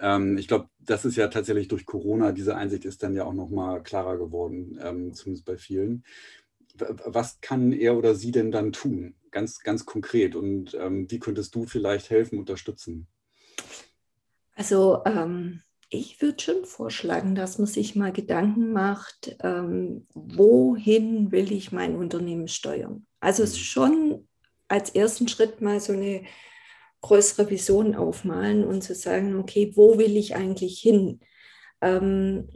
Ähm, 0.00 0.38
ich 0.38 0.48
glaube, 0.48 0.68
das 0.78 1.04
ist 1.04 1.16
ja 1.16 1.28
tatsächlich 1.28 1.68
durch 1.68 1.84
Corona, 1.86 2.32
diese 2.32 2.56
Einsicht 2.56 2.84
ist 2.84 3.02
dann 3.02 3.14
ja 3.14 3.24
auch 3.24 3.34
nochmal 3.34 3.82
klarer 3.82 4.16
geworden, 4.16 4.78
ähm, 4.82 5.12
zumindest 5.12 5.44
bei 5.44 5.56
vielen. 5.56 6.04
Was 6.78 7.40
kann 7.40 7.72
er 7.72 7.96
oder 7.96 8.14
sie 8.14 8.30
denn 8.30 8.50
dann 8.50 8.72
tun, 8.72 9.14
ganz, 9.30 9.60
ganz 9.60 9.84
konkret? 9.84 10.34
Und 10.34 10.74
ähm, 10.74 11.10
wie 11.10 11.18
könntest 11.18 11.54
du 11.54 11.66
vielleicht 11.66 12.08
helfen, 12.08 12.38
unterstützen? 12.38 13.06
Also 14.60 15.00
ähm, 15.06 15.62
ich 15.88 16.20
würde 16.20 16.42
schon 16.42 16.66
vorschlagen, 16.66 17.34
dass 17.34 17.56
man 17.56 17.66
sich 17.66 17.96
mal 17.96 18.12
Gedanken 18.12 18.74
macht, 18.74 19.34
ähm, 19.42 20.06
wohin 20.12 21.32
will 21.32 21.50
ich 21.50 21.72
mein 21.72 21.96
Unternehmen 21.96 22.46
steuern? 22.46 23.06
Also 23.20 23.44
mhm. 23.44 23.46
schon 23.46 24.28
als 24.68 24.90
ersten 24.90 25.28
Schritt 25.28 25.62
mal 25.62 25.80
so 25.80 25.94
eine 25.94 26.24
größere 27.00 27.48
Vision 27.48 27.94
aufmalen 27.94 28.62
und 28.62 28.82
zu 28.82 28.94
sagen, 28.94 29.34
okay, 29.36 29.72
wo 29.76 29.96
will 29.96 30.14
ich 30.18 30.36
eigentlich 30.36 30.78
hin? 30.78 31.20
Ähm, 31.80 32.50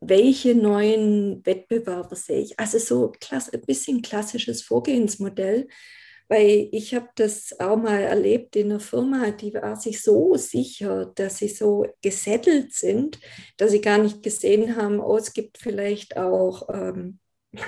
welche 0.00 0.56
neuen 0.56 1.46
Wettbewerber 1.46 2.16
sehe 2.16 2.40
ich? 2.40 2.58
Also 2.58 2.80
so 2.80 3.12
ein 3.30 3.60
bisschen 3.60 4.02
klassisches 4.02 4.62
Vorgehensmodell, 4.62 5.68
weil 6.28 6.68
ich 6.72 6.94
habe 6.94 7.08
das 7.14 7.58
auch 7.60 7.76
mal 7.76 8.00
erlebt 8.00 8.56
in 8.56 8.70
einer 8.70 8.80
Firma, 8.80 9.30
die 9.30 9.54
war 9.54 9.76
sich 9.76 10.02
so 10.02 10.34
sicher, 10.36 11.12
dass 11.14 11.38
sie 11.38 11.48
so 11.48 11.86
gesettelt 12.02 12.72
sind, 12.72 13.20
dass 13.56 13.70
sie 13.70 13.80
gar 13.80 13.98
nicht 13.98 14.22
gesehen 14.22 14.76
haben, 14.76 15.00
oh, 15.00 15.16
es 15.16 15.32
gibt 15.32 15.58
vielleicht 15.58 16.16
auch 16.16 16.68
ähm, 16.72 17.20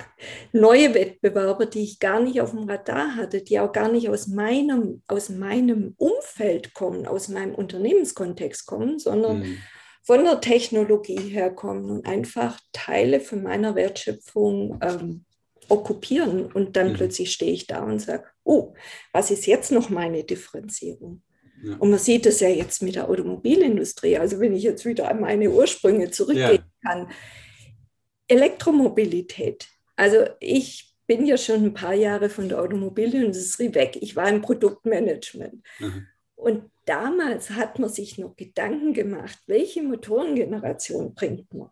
neue 0.51 0.93
Wettbewerber, 0.93 1.65
die 1.65 1.83
ich 1.83 1.99
gar 1.99 2.19
nicht 2.19 2.41
auf 2.41 2.51
dem 2.51 2.69
Radar 2.69 3.15
hatte, 3.15 3.41
die 3.41 3.59
auch 3.59 3.71
gar 3.71 3.89
nicht 3.89 4.09
aus 4.09 4.27
meinem, 4.27 5.03
aus 5.07 5.29
meinem 5.29 5.93
Umfeld 5.97 6.73
kommen, 6.73 7.07
aus 7.07 7.29
meinem 7.29 7.55
Unternehmenskontext 7.55 8.65
kommen, 8.65 8.99
sondern 8.99 9.39
mhm. 9.39 9.57
von 10.03 10.23
der 10.25 10.41
Technologie 10.41 11.29
herkommen 11.29 11.89
und 11.89 12.05
einfach 12.05 12.59
Teile 12.73 13.21
von 13.21 13.41
meiner 13.41 13.75
Wertschöpfung 13.75 14.79
ähm, 14.81 15.25
okkupieren. 15.69 16.51
Und 16.51 16.75
dann 16.75 16.89
mhm. 16.89 16.93
plötzlich 16.95 17.31
stehe 17.31 17.51
ich 17.51 17.67
da 17.67 17.83
und 17.83 17.99
sage, 17.99 18.25
oh, 18.43 18.73
was 19.13 19.31
ist 19.31 19.45
jetzt 19.45 19.71
noch 19.71 19.89
meine 19.89 20.23
Differenzierung? 20.23 21.21
Ja. 21.63 21.75
Und 21.77 21.89
man 21.89 21.99
sieht 21.99 22.25
das 22.25 22.39
ja 22.39 22.49
jetzt 22.49 22.81
mit 22.81 22.95
der 22.95 23.09
Automobilindustrie. 23.09 24.17
Also 24.17 24.39
wenn 24.39 24.55
ich 24.55 24.63
jetzt 24.63 24.85
wieder 24.85 25.09
an 25.09 25.19
meine 25.19 25.49
Ursprünge 25.49 26.09
zurückgehen 26.11 26.63
ja. 26.83 26.91
kann. 26.91 27.07
Elektromobilität 28.27 29.67
also 29.99 30.27
ich 30.39 30.95
bin 31.07 31.25
ja 31.25 31.37
schon 31.37 31.65
ein 31.65 31.73
paar 31.73 31.93
Jahre 31.93 32.29
von 32.29 32.47
der 32.47 32.61
Automobilindustrie 32.61 33.73
weg. 33.75 33.97
Ich 33.99 34.15
war 34.15 34.29
im 34.29 34.41
Produktmanagement. 34.41 35.61
Mhm. 35.79 36.07
Und 36.35 36.71
damals 36.85 37.49
hat 37.49 37.79
man 37.79 37.89
sich 37.89 38.17
noch 38.17 38.37
Gedanken 38.37 38.93
gemacht, 38.93 39.37
welche 39.47 39.83
Motorengeneration 39.83 41.13
bringt 41.15 41.53
man. 41.53 41.69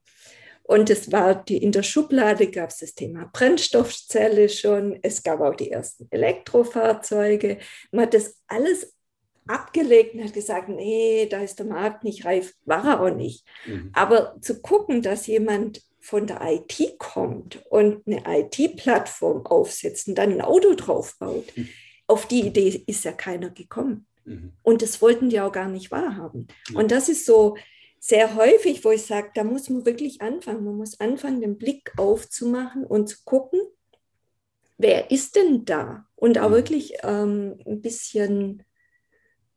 Und 0.67 0.89
es 0.89 1.11
war 1.13 1.45
die, 1.45 1.57
in 1.57 1.71
der 1.71 1.81
Schublade 1.81 2.51
gab 2.51 2.69
es 2.71 2.79
das 2.79 2.93
Thema 2.93 3.29
Brennstoffzelle 3.31 4.49
schon. 4.49 4.99
Es 5.01 5.23
gab 5.23 5.39
auch 5.39 5.55
die 5.55 5.71
ersten 5.71 6.07
Elektrofahrzeuge. 6.11 7.59
Man 7.91 8.03
hat 8.03 8.13
das 8.13 8.35
alles 8.47 8.93
abgelegt 9.47 10.13
und 10.13 10.25
hat 10.25 10.33
gesagt, 10.33 10.67
nee, 10.67 11.25
da 11.25 11.41
ist 11.41 11.59
der 11.59 11.67
Markt 11.67 12.03
nicht 12.03 12.25
reif. 12.25 12.53
War 12.65 12.85
er 12.85 13.01
auch 13.01 13.15
nicht. 13.15 13.45
Mhm. 13.65 13.91
Aber 13.93 14.35
zu 14.41 14.61
gucken, 14.61 15.01
dass 15.01 15.25
jemand 15.25 15.81
von 16.01 16.27
der 16.27 16.41
IT 16.41 16.99
kommt 16.99 17.65
und 17.69 18.05
eine 18.05 18.23
IT-Plattform 18.27 19.45
aufsetzt 19.45 20.09
und 20.09 20.15
dann 20.15 20.33
ein 20.33 20.41
Auto 20.41 20.73
draufbaut, 20.73 21.45
mhm. 21.55 21.69
auf 22.07 22.25
die 22.25 22.45
Idee 22.45 22.83
ist 22.87 23.05
ja 23.05 23.13
keiner 23.13 23.51
gekommen. 23.51 24.05
Mhm. 24.25 24.51
Und 24.63 24.81
das 24.81 25.01
wollten 25.01 25.29
die 25.29 25.39
auch 25.39 25.53
gar 25.53 25.69
nicht 25.69 25.91
wahrhaben. 25.91 26.47
Und 26.73 26.91
das 26.91 27.07
ist 27.07 27.25
so 27.25 27.55
sehr 28.07 28.35
häufig, 28.35 28.85
wo 28.85 28.91
ich 28.91 29.05
sage, 29.05 29.31
da 29.35 29.43
muss 29.43 29.69
man 29.69 29.85
wirklich 29.85 30.21
anfangen. 30.21 30.63
Man 30.63 30.77
muss 30.77 30.97
anfangen, 31.01 31.41
den 31.41 31.57
Blick 31.57 31.91
aufzumachen 31.97 32.85
und 32.85 33.09
zu 33.09 33.17
gucken, 33.25 33.59
wer 34.77 35.11
ist 35.11 35.35
denn 35.35 35.65
da? 35.65 36.07
Und 36.15 36.39
auch 36.39 36.49
mhm. 36.49 36.53
wirklich 36.53 36.93
ähm, 37.03 37.59
ein 37.65 37.81
bisschen 37.81 38.63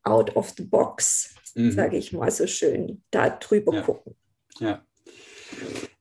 out 0.03 0.35
of 0.35 0.53
the 0.57 0.65
box, 0.65 1.37
mhm. 1.55 1.71
sage 1.71 1.97
ich 1.97 2.13
mal 2.13 2.33
so 2.33 2.49
schön, 2.49 3.05
da 3.13 3.31
drüber 3.31 3.73
ja. 3.73 3.83
gucken. 3.83 4.17
Ja. 4.59 4.85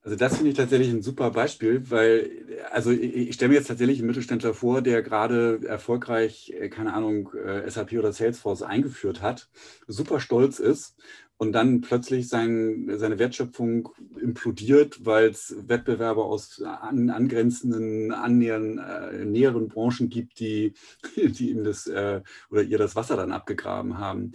Also 0.02 0.16
das 0.16 0.34
finde 0.34 0.50
ich 0.50 0.56
tatsächlich 0.56 0.90
ein 0.90 1.02
super 1.02 1.30
Beispiel, 1.30 1.88
weil 1.88 2.58
also 2.72 2.90
ich, 2.90 3.14
ich 3.14 3.34
stelle 3.34 3.50
mir 3.50 3.58
jetzt 3.58 3.68
tatsächlich 3.68 3.98
einen 3.98 4.08
Mittelständler 4.08 4.54
vor, 4.54 4.82
der 4.82 5.02
gerade 5.02 5.60
erfolgreich, 5.68 6.52
äh, 6.58 6.68
keine 6.68 6.94
Ahnung, 6.94 7.32
äh, 7.34 7.70
SAP 7.70 7.92
oder 7.92 8.12
Salesforce 8.12 8.62
eingeführt 8.62 9.22
hat, 9.22 9.50
super 9.86 10.18
stolz 10.18 10.58
ist 10.58 10.96
und 11.40 11.52
dann 11.52 11.80
plötzlich 11.80 12.28
sein, 12.28 12.86
seine 12.98 13.18
Wertschöpfung 13.18 13.88
implodiert, 14.20 15.06
weil 15.06 15.30
es 15.30 15.54
Wettbewerber 15.66 16.26
aus 16.26 16.60
an, 16.60 17.08
angrenzenden, 17.08 18.12
annähern, 18.12 18.76
äh, 18.76 19.24
näheren 19.24 19.68
Branchen 19.68 20.10
gibt, 20.10 20.38
die, 20.38 20.74
die 21.16 21.48
ihm 21.48 21.64
das 21.64 21.86
äh, 21.86 22.20
oder 22.50 22.62
ihr 22.62 22.76
das 22.76 22.94
Wasser 22.94 23.16
dann 23.16 23.32
abgegraben 23.32 23.96
haben. 23.96 24.32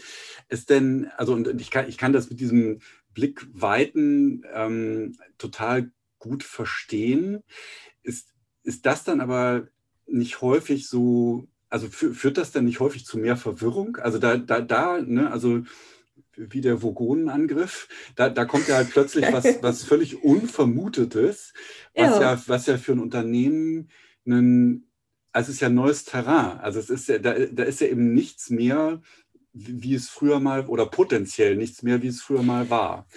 Ist 0.50 0.72
denn, 0.72 1.08
also 1.16 1.34
und 1.34 1.62
ich 1.62 1.70
kann, 1.70 1.88
ich 1.88 2.00
kann 2.00 2.12
das 2.12 2.32
mit 2.32 2.40
diesem 2.40 2.80
Blickweiten 3.14 4.44
ähm, 4.52 5.16
total 5.38 5.92
gut 6.18 6.42
verstehen. 6.42 7.44
Ist, 8.02 8.34
ist 8.64 8.88
das 8.88 9.04
dann 9.04 9.22
aber 9.22 9.68
nicht 10.08 10.42
häufig 10.42 10.88
so, 10.88 11.48
also 11.70 11.88
führt 11.88 12.40
das 12.40 12.52
dann 12.52 12.66
nicht 12.66 12.80
häufig 12.80 13.06
zu 13.06 13.20
mehr 13.20 13.38
Verwirrung? 13.38 13.98
Also 13.98 14.18
da, 14.18 14.38
da, 14.38 14.60
da, 14.60 15.00
ne, 15.00 15.30
also 15.32 15.62
wie 16.38 16.62
der 16.62 16.82
Vogonenangriff, 16.82 17.88
da, 18.16 18.30
da 18.30 18.46
kommt 18.46 18.68
ja 18.68 18.76
halt 18.76 18.92
plötzlich 18.92 19.26
was, 19.32 19.62
was 19.62 19.84
völlig 19.84 20.24
Unvermutetes, 20.24 21.54
was 21.94 22.20
ja. 22.20 22.22
ja, 22.22 22.44
was 22.48 22.66
ja 22.66 22.78
für 22.78 22.94
ein 22.94 23.00
Unternehmen 23.00 23.90
ein, 24.26 24.88
also 25.32 25.50
es 25.50 25.56
ist 25.56 25.62
ja 25.62 25.70
neues 25.70 26.06
Terrain. 26.06 26.60
Also 26.60 26.80
es 26.80 26.90
ist 26.90 27.08
ja, 27.08 27.20
da, 27.20 27.34
da 27.34 27.64
ist 27.64 27.82
ja 27.82 27.88
eben 27.88 28.14
nichts 28.14 28.50
mehr, 28.50 29.02
wie 29.54 29.96
es 29.96 30.10
früher 30.10 30.40
mal 30.40 30.66
oder 30.68 30.86
potenziell 30.86 31.56
nichts 31.56 31.82
mehr, 31.82 32.02
wie 32.02 32.08
es 32.08 32.22
früher 32.22 32.44
mal 32.44 32.70
war. 32.70 33.08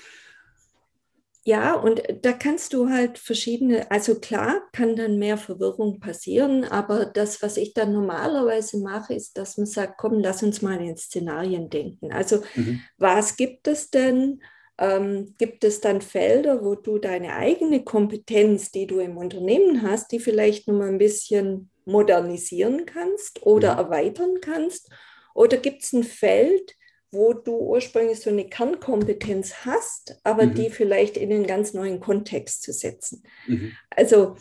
Ja, 1.49 1.77
und 1.77 2.03
da 2.21 2.33
kannst 2.33 2.75
du 2.75 2.91
halt 2.91 3.17
verschiedene, 3.17 3.91
also 3.91 4.21
klar 4.21 4.61
kann 4.71 4.97
dann 4.97 5.19
mehr 5.19 5.39
Verwirrung 5.39 5.99
passieren, 5.99 6.65
aber 6.65 7.07
das, 7.07 7.43
was 7.43 7.57
ich 7.57 7.73
dann 7.73 7.95
normalerweise 7.95 8.79
mache, 8.81 9.15
ist, 9.15 9.39
dass 9.39 9.57
man 9.57 9.65
sagt, 9.65 9.97
komm, 9.97 10.19
lass 10.19 10.43
uns 10.43 10.61
mal 10.61 10.79
in 10.79 10.99
Szenarien 10.99 11.71
denken. 11.71 12.13
Also 12.13 12.43
mhm. 12.55 12.83
was 12.99 13.39
gibt 13.39 13.67
es 13.67 13.89
denn? 13.89 14.43
Ähm, 14.77 15.37
gibt 15.39 15.65
es 15.65 15.81
dann 15.81 16.03
Felder, 16.03 16.63
wo 16.63 16.75
du 16.75 16.99
deine 16.99 17.33
eigene 17.33 17.83
Kompetenz, 17.83 18.71
die 18.71 18.87
du 18.87 18.99
im 18.99 19.17
Unternehmen 19.17 19.81
hast, 19.81 20.13
die 20.13 20.21
vielleicht 20.21 20.69
noch 20.69 20.75
mal 20.75 20.91
ein 20.91 20.99
bisschen 20.99 21.71
modernisieren 21.87 22.85
kannst 22.85 23.47
oder 23.47 23.73
mhm. 23.73 23.79
erweitern 23.79 24.35
kannst? 24.43 24.91
Oder 25.35 25.57
gibt 25.57 25.83
es 25.83 25.95
ein 25.95 26.05
Feld, 26.05 26.75
wo 27.11 27.33
du 27.33 27.57
ursprünglich 27.57 28.21
so 28.21 28.31
eine 28.31 28.49
Kernkompetenz 28.49 29.65
hast, 29.65 30.19
aber 30.25 30.47
mhm. 30.47 30.55
die 30.55 30.71
vielleicht 30.71 31.17
in 31.17 31.33
einen 31.33 31.47
ganz 31.47 31.75
neuen 31.75 32.01
Kontext 32.01 32.63
zu 32.63 32.73
setzen? 32.73 33.23
Mhm. 33.47 33.73
Also 33.91 34.37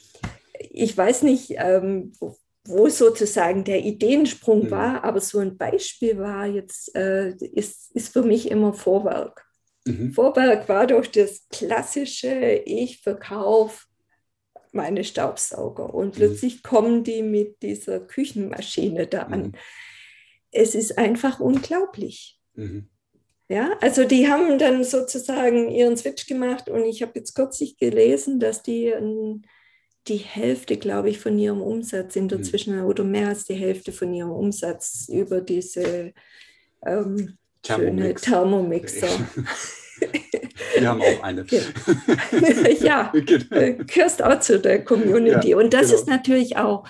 ich 0.60 0.98
weiß 0.98 1.24
nicht, 1.24 1.56
ähm, 1.58 2.14
wo 2.66 2.90
sozusagen 2.90 3.64
der 3.64 3.86
Ideensprung 3.86 4.66
mhm. 4.66 4.72
war, 4.72 5.04
aber 5.04 5.22
so 5.22 5.40
ein 5.40 5.58
Beispiel 5.58 6.18
war 6.18 6.46
jetzt, 6.46 6.94
äh, 6.96 7.36
ist, 7.38 7.96
ist 7.96 8.12
für 8.12 8.24
mich 8.24 8.52
immer 8.52 8.74
Vorwerk. 8.74 9.46
Mhm. 9.86 10.12
Vorwerk 10.14 10.68
war 10.68 10.88
doch 10.88 11.06
das 11.06 11.48
klassische, 11.50 12.62
ich 12.66 13.02
verkaufe 13.02 13.86
meine 14.74 15.06
Staubsauger 15.06 15.94
und 15.94 16.08
mhm. 16.08 16.12
plötzlich 16.12 16.62
kommen 16.64 17.06
die 17.06 17.24
mit 17.24 17.62
dieser 17.62 18.02
Küchenmaschine 18.02 19.08
da 19.08 19.24
an. 19.24 19.42
Mhm 19.42 19.54
es 20.52 20.76
ist 20.76 20.98
einfach 20.98 21.40
unglaublich. 21.40 22.37
Mhm. 22.58 22.90
Ja, 23.50 23.78
also 23.80 24.04
die 24.04 24.28
haben 24.28 24.60
dann 24.60 24.84
sozusagen 24.84 25.72
ihren 25.72 25.96
Switch 25.96 26.28
gemacht 26.28 26.68
und 26.68 26.84
ich 26.84 27.02
habe 27.02 27.14
jetzt 27.16 27.34
kürzlich 27.34 27.78
gelesen, 27.78 28.42
dass 28.42 28.62
die 28.62 28.94
die 30.08 30.18
Hälfte, 30.18 30.78
glaube 30.78 31.10
ich, 31.10 31.20
von 31.20 31.38
ihrem 31.38 31.62
Umsatz 31.62 32.16
in 32.16 32.28
der 32.28 32.40
mhm. 32.40 32.44
Zwischen- 32.44 32.84
oder 32.84 33.04
mehr 33.04 33.30
als 33.30 33.46
die 33.46 33.56
Hälfte 33.56 33.92
von 33.92 34.14
ihrem 34.14 34.32
Umsatz 34.32 35.08
über 35.10 35.42
diese 35.42 36.14
ähm, 36.86 37.38
Thermomix. 37.62 38.24
schöne 38.24 38.38
Thermomixer. 38.38 39.08
Wir 40.78 40.90
haben 40.90 41.02
auch 41.02 41.24
eine. 41.24 41.46
ja, 42.80 43.12
genau. 43.26 43.84
gehörst 43.86 44.22
auch 44.22 44.40
zu 44.40 44.60
der 44.60 44.84
Community. 44.84 45.50
Ja, 45.50 45.58
und 45.58 45.74
das 45.74 45.88
genau. 45.88 45.96
ist 45.96 46.08
natürlich 46.08 46.58
auch 46.58 46.88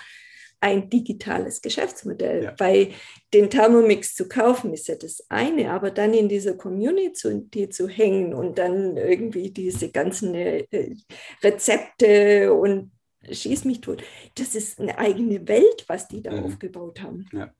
ein 0.60 0.90
digitales 0.90 1.62
Geschäftsmodell. 1.62 2.44
Ja. 2.46 2.56
Weil 2.58 2.92
den 3.34 3.50
Thermomix 3.50 4.16
zu 4.16 4.28
kaufen 4.28 4.74
ist 4.74 4.88
ja 4.88 4.96
das 4.96 5.26
eine, 5.30 5.72
aber 5.72 5.92
dann 5.92 6.14
in 6.14 6.30
dieser 6.30 6.56
Community 6.56 7.70
zu, 7.70 7.88
hängen 7.88 8.34
und 8.34 8.58
dann 8.58 8.98
irgendwie 8.98 9.52
diese 9.52 9.90
ganzen 9.90 10.34
äh, 10.34 10.66
Rezepte 11.44 12.54
und 12.54 12.92
schieß 13.30 13.66
mich 13.66 13.82
tot, 13.82 14.04
das 14.36 14.56
ist 14.56 14.80
eine 14.80 14.98
eigene 14.98 15.48
Welt, 15.48 15.86
was 15.88 16.08
die 16.08 16.22
da 16.22 16.32
mhm. 16.32 16.46
aufgebaut 16.46 17.02
haben. 17.02 17.28
Ja. 17.34 17.54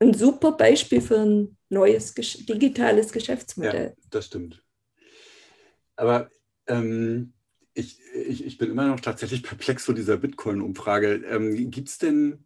Ein 0.00 0.14
super 0.14 0.52
Beispiel 0.52 1.00
für 1.00 1.20
ein 1.20 1.56
neues 1.68 2.14
digitales 2.14 3.12
Geschäftsmodell. 3.12 3.94
Ja, 3.96 4.04
das 4.10 4.26
stimmt. 4.26 4.62
Aber 5.96 6.30
ähm, 6.66 7.34
ich, 7.74 8.00
ich, 8.14 8.44
ich 8.44 8.58
bin 8.58 8.70
immer 8.70 8.88
noch 8.88 9.00
tatsächlich 9.00 9.42
perplex 9.42 9.84
vor 9.84 9.94
dieser 9.94 10.16
Bitcoin-Umfrage. 10.16 11.24
Ähm, 11.26 11.70
Gibt 11.70 11.88
es 11.88 11.98
denn, 11.98 12.44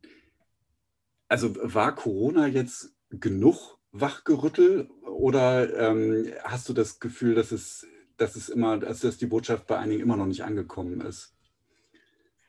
also 1.28 1.54
war 1.56 1.94
Corona 1.94 2.46
jetzt 2.46 2.94
genug 3.10 3.78
wachgerüttelt 3.92 4.90
oder 5.02 5.72
ähm, 5.78 6.32
hast 6.42 6.68
du 6.68 6.72
das 6.72 6.98
Gefühl, 6.98 7.34
dass 7.34 7.52
es, 7.52 7.86
dass 8.16 8.36
es 8.36 8.48
immer, 8.48 8.78
dass 8.78 9.00
die 9.18 9.26
Botschaft 9.26 9.66
bei 9.66 9.78
einigen 9.78 10.02
immer 10.02 10.16
noch 10.16 10.26
nicht 10.26 10.42
angekommen 10.42 11.00
ist? 11.00 11.34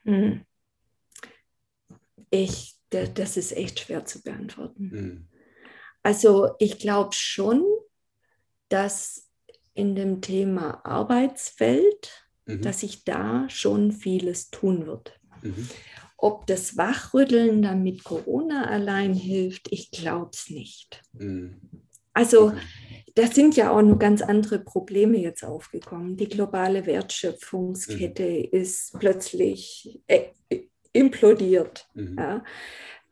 Hm. 0.04 0.46
Ich, 2.32 2.76
das 2.90 3.38
ist 3.38 3.52
echt 3.54 3.80
schwer 3.80 4.06
zu 4.06 4.22
beantworten. 4.22 4.92
Hm. 4.92 5.28
Also 6.04 6.56
ich 6.60 6.80
glaube 6.80 7.14
schon, 7.14 7.64
dass 8.70 9.30
in 9.74 9.96
dem 9.96 10.22
Thema 10.22 10.86
Arbeitswelt 10.86 12.25
mhm. 12.46 12.62
dass 12.62 12.82
sich 12.82 13.04
da 13.04 13.48
schon 13.50 13.92
vieles 13.92 14.50
tun 14.50 14.86
wird. 14.86 15.20
Mhm. 15.42 15.68
Ob 16.18 16.48
das 16.48 16.78
Wachrütteln 16.78 17.62
dann 17.62 17.84
mit 17.84 18.04
Corona 18.04 18.66
allein 18.66 19.14
hilft, 19.14 19.72
ich 19.72 19.92
glaube 19.92 20.32
es 20.34 20.50
nicht. 20.50 21.02
Mhm. 21.14 21.60
Also 22.14 22.48
okay. 22.48 22.58
da 23.16 23.28
sind 23.28 23.58
ja 23.58 23.72
auch 23.72 23.82
noch 23.82 24.00
ganz 24.00 24.22
andere 24.22 24.60
Probleme 24.60 25.18
jetzt 25.18 25.44
aufgekommen. 25.44 26.16
Die 26.16 26.30
globale 26.30 26.86
Wertschöpfungskette 26.86 28.24
mhm. 28.24 28.48
ist 28.52 28.98
plötzlich 28.98 30.02
äh, 30.08 30.30
implodiert. 30.94 31.90
Mhm. 31.94 32.16
Ja. 32.18 32.44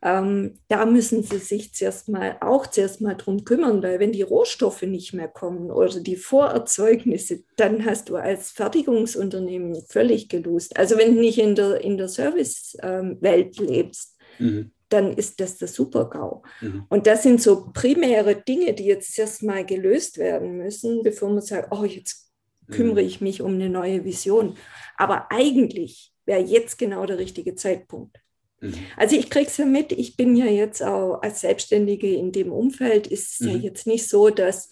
Ähm, 0.04 0.58
da 0.68 0.84
müssen 0.84 1.22
sie 1.22 1.38
sich 1.38 1.72
zuerst 1.72 2.10
mal 2.10 2.36
auch 2.42 2.66
zuerst 2.66 3.00
mal 3.00 3.14
drum 3.14 3.44
kümmern, 3.44 3.82
weil 3.82 3.98
wenn 4.00 4.12
die 4.12 4.20
Rohstoffe 4.20 4.82
nicht 4.82 5.14
mehr 5.14 5.28
kommen 5.28 5.70
oder 5.70 5.98
die 5.98 6.16
Vorerzeugnisse, 6.16 7.42
dann 7.56 7.86
hast 7.86 8.10
du 8.10 8.16
als 8.16 8.50
Fertigungsunternehmen 8.50 9.82
völlig 9.88 10.28
gelust. 10.28 10.76
Also 10.76 10.98
wenn 10.98 11.14
du 11.14 11.20
nicht 11.20 11.38
in 11.38 11.54
der, 11.54 11.80
in 11.80 11.96
der 11.96 12.08
Servicewelt 12.08 13.58
ähm, 13.58 13.66
lebst, 13.66 14.18
mhm. 14.38 14.72
dann 14.90 15.14
ist 15.14 15.40
das 15.40 15.56
der 15.56 15.68
Super-GAU. 15.68 16.42
Mhm. 16.60 16.84
Und 16.90 17.06
das 17.06 17.22
sind 17.22 17.40
so 17.40 17.70
primäre 17.72 18.36
Dinge, 18.36 18.74
die 18.74 18.84
jetzt 18.84 19.18
erst 19.18 19.42
mal 19.42 19.64
gelöst 19.64 20.18
werden 20.18 20.58
müssen, 20.58 21.02
bevor 21.02 21.30
man 21.30 21.40
sagt, 21.40 21.72
oh, 21.72 21.84
jetzt 21.84 22.30
kümmere 22.70 23.00
mhm. 23.00 23.08
ich 23.08 23.20
mich 23.22 23.40
um 23.40 23.54
eine 23.54 23.70
neue 23.70 24.04
Vision. 24.04 24.58
Aber 24.98 25.28
eigentlich 25.30 26.12
wäre 26.26 26.42
jetzt 26.42 26.76
genau 26.76 27.06
der 27.06 27.16
richtige 27.16 27.54
Zeitpunkt. 27.54 28.18
Mhm. 28.64 28.74
Also 28.96 29.16
ich 29.16 29.30
kriege 29.30 29.46
es 29.46 29.56
ja 29.56 29.66
mit, 29.66 29.92
ich 29.92 30.16
bin 30.16 30.36
ja 30.36 30.46
jetzt 30.46 30.82
auch 30.82 31.20
als 31.22 31.40
Selbstständige 31.42 32.14
in 32.14 32.32
dem 32.32 32.52
Umfeld, 32.52 33.06
ist 33.06 33.40
mhm. 33.40 33.48
ja 33.48 33.54
jetzt 33.56 33.86
nicht 33.86 34.08
so, 34.08 34.30
dass 34.30 34.70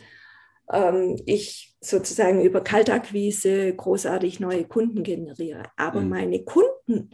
ähm, 0.72 1.20
ich 1.26 1.74
sozusagen 1.80 2.42
über 2.42 2.62
Kaltakquise 2.62 3.74
großartig 3.74 4.40
neue 4.40 4.64
Kunden 4.64 5.02
generiere. 5.02 5.64
Aber 5.76 6.00
mhm. 6.00 6.08
meine 6.08 6.44
Kunden, 6.44 7.10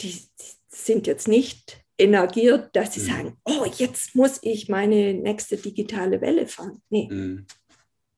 die, 0.00 0.10
die, 0.10 0.44
sind 0.68 1.06
jetzt 1.06 1.28
nicht 1.28 1.84
energiert, 1.98 2.74
dass 2.74 2.94
sie 2.94 3.00
mhm. 3.00 3.04
sagen, 3.04 3.36
oh, 3.44 3.64
jetzt 3.76 4.16
muss 4.16 4.40
ich 4.42 4.68
meine 4.68 5.14
nächste 5.14 5.56
digitale 5.56 6.20
Welle 6.20 6.48
fahren. 6.48 6.82
Nee. 6.90 7.08
Mhm. 7.08 7.46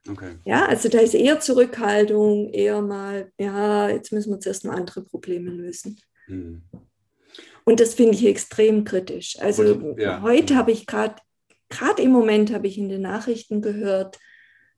Okay. 0.08 0.36
Ja, 0.44 0.66
also 0.66 0.88
da 0.88 1.00
ist 1.00 1.14
eher 1.14 1.40
Zurückhaltung, 1.40 2.48
eher 2.50 2.80
mal, 2.80 3.30
ja, 3.38 3.90
jetzt 3.90 4.12
müssen 4.12 4.32
wir 4.32 4.40
zuerst 4.40 4.64
mal 4.64 4.76
andere 4.76 5.02
Probleme 5.02 5.50
lösen. 5.50 6.00
Mhm. 6.28 6.62
Und 7.68 7.80
das 7.80 7.94
finde 7.94 8.14
ich 8.14 8.24
extrem 8.24 8.84
kritisch. 8.84 9.38
Also 9.40 9.62
und, 9.62 9.98
ja. 9.98 10.22
heute 10.22 10.54
habe 10.54 10.70
ich 10.70 10.86
gerade, 10.86 11.16
gerade 11.68 12.00
im 12.00 12.12
Moment 12.12 12.54
habe 12.54 12.68
ich 12.68 12.78
in 12.78 12.88
den 12.88 13.02
Nachrichten 13.02 13.60
gehört, 13.60 14.18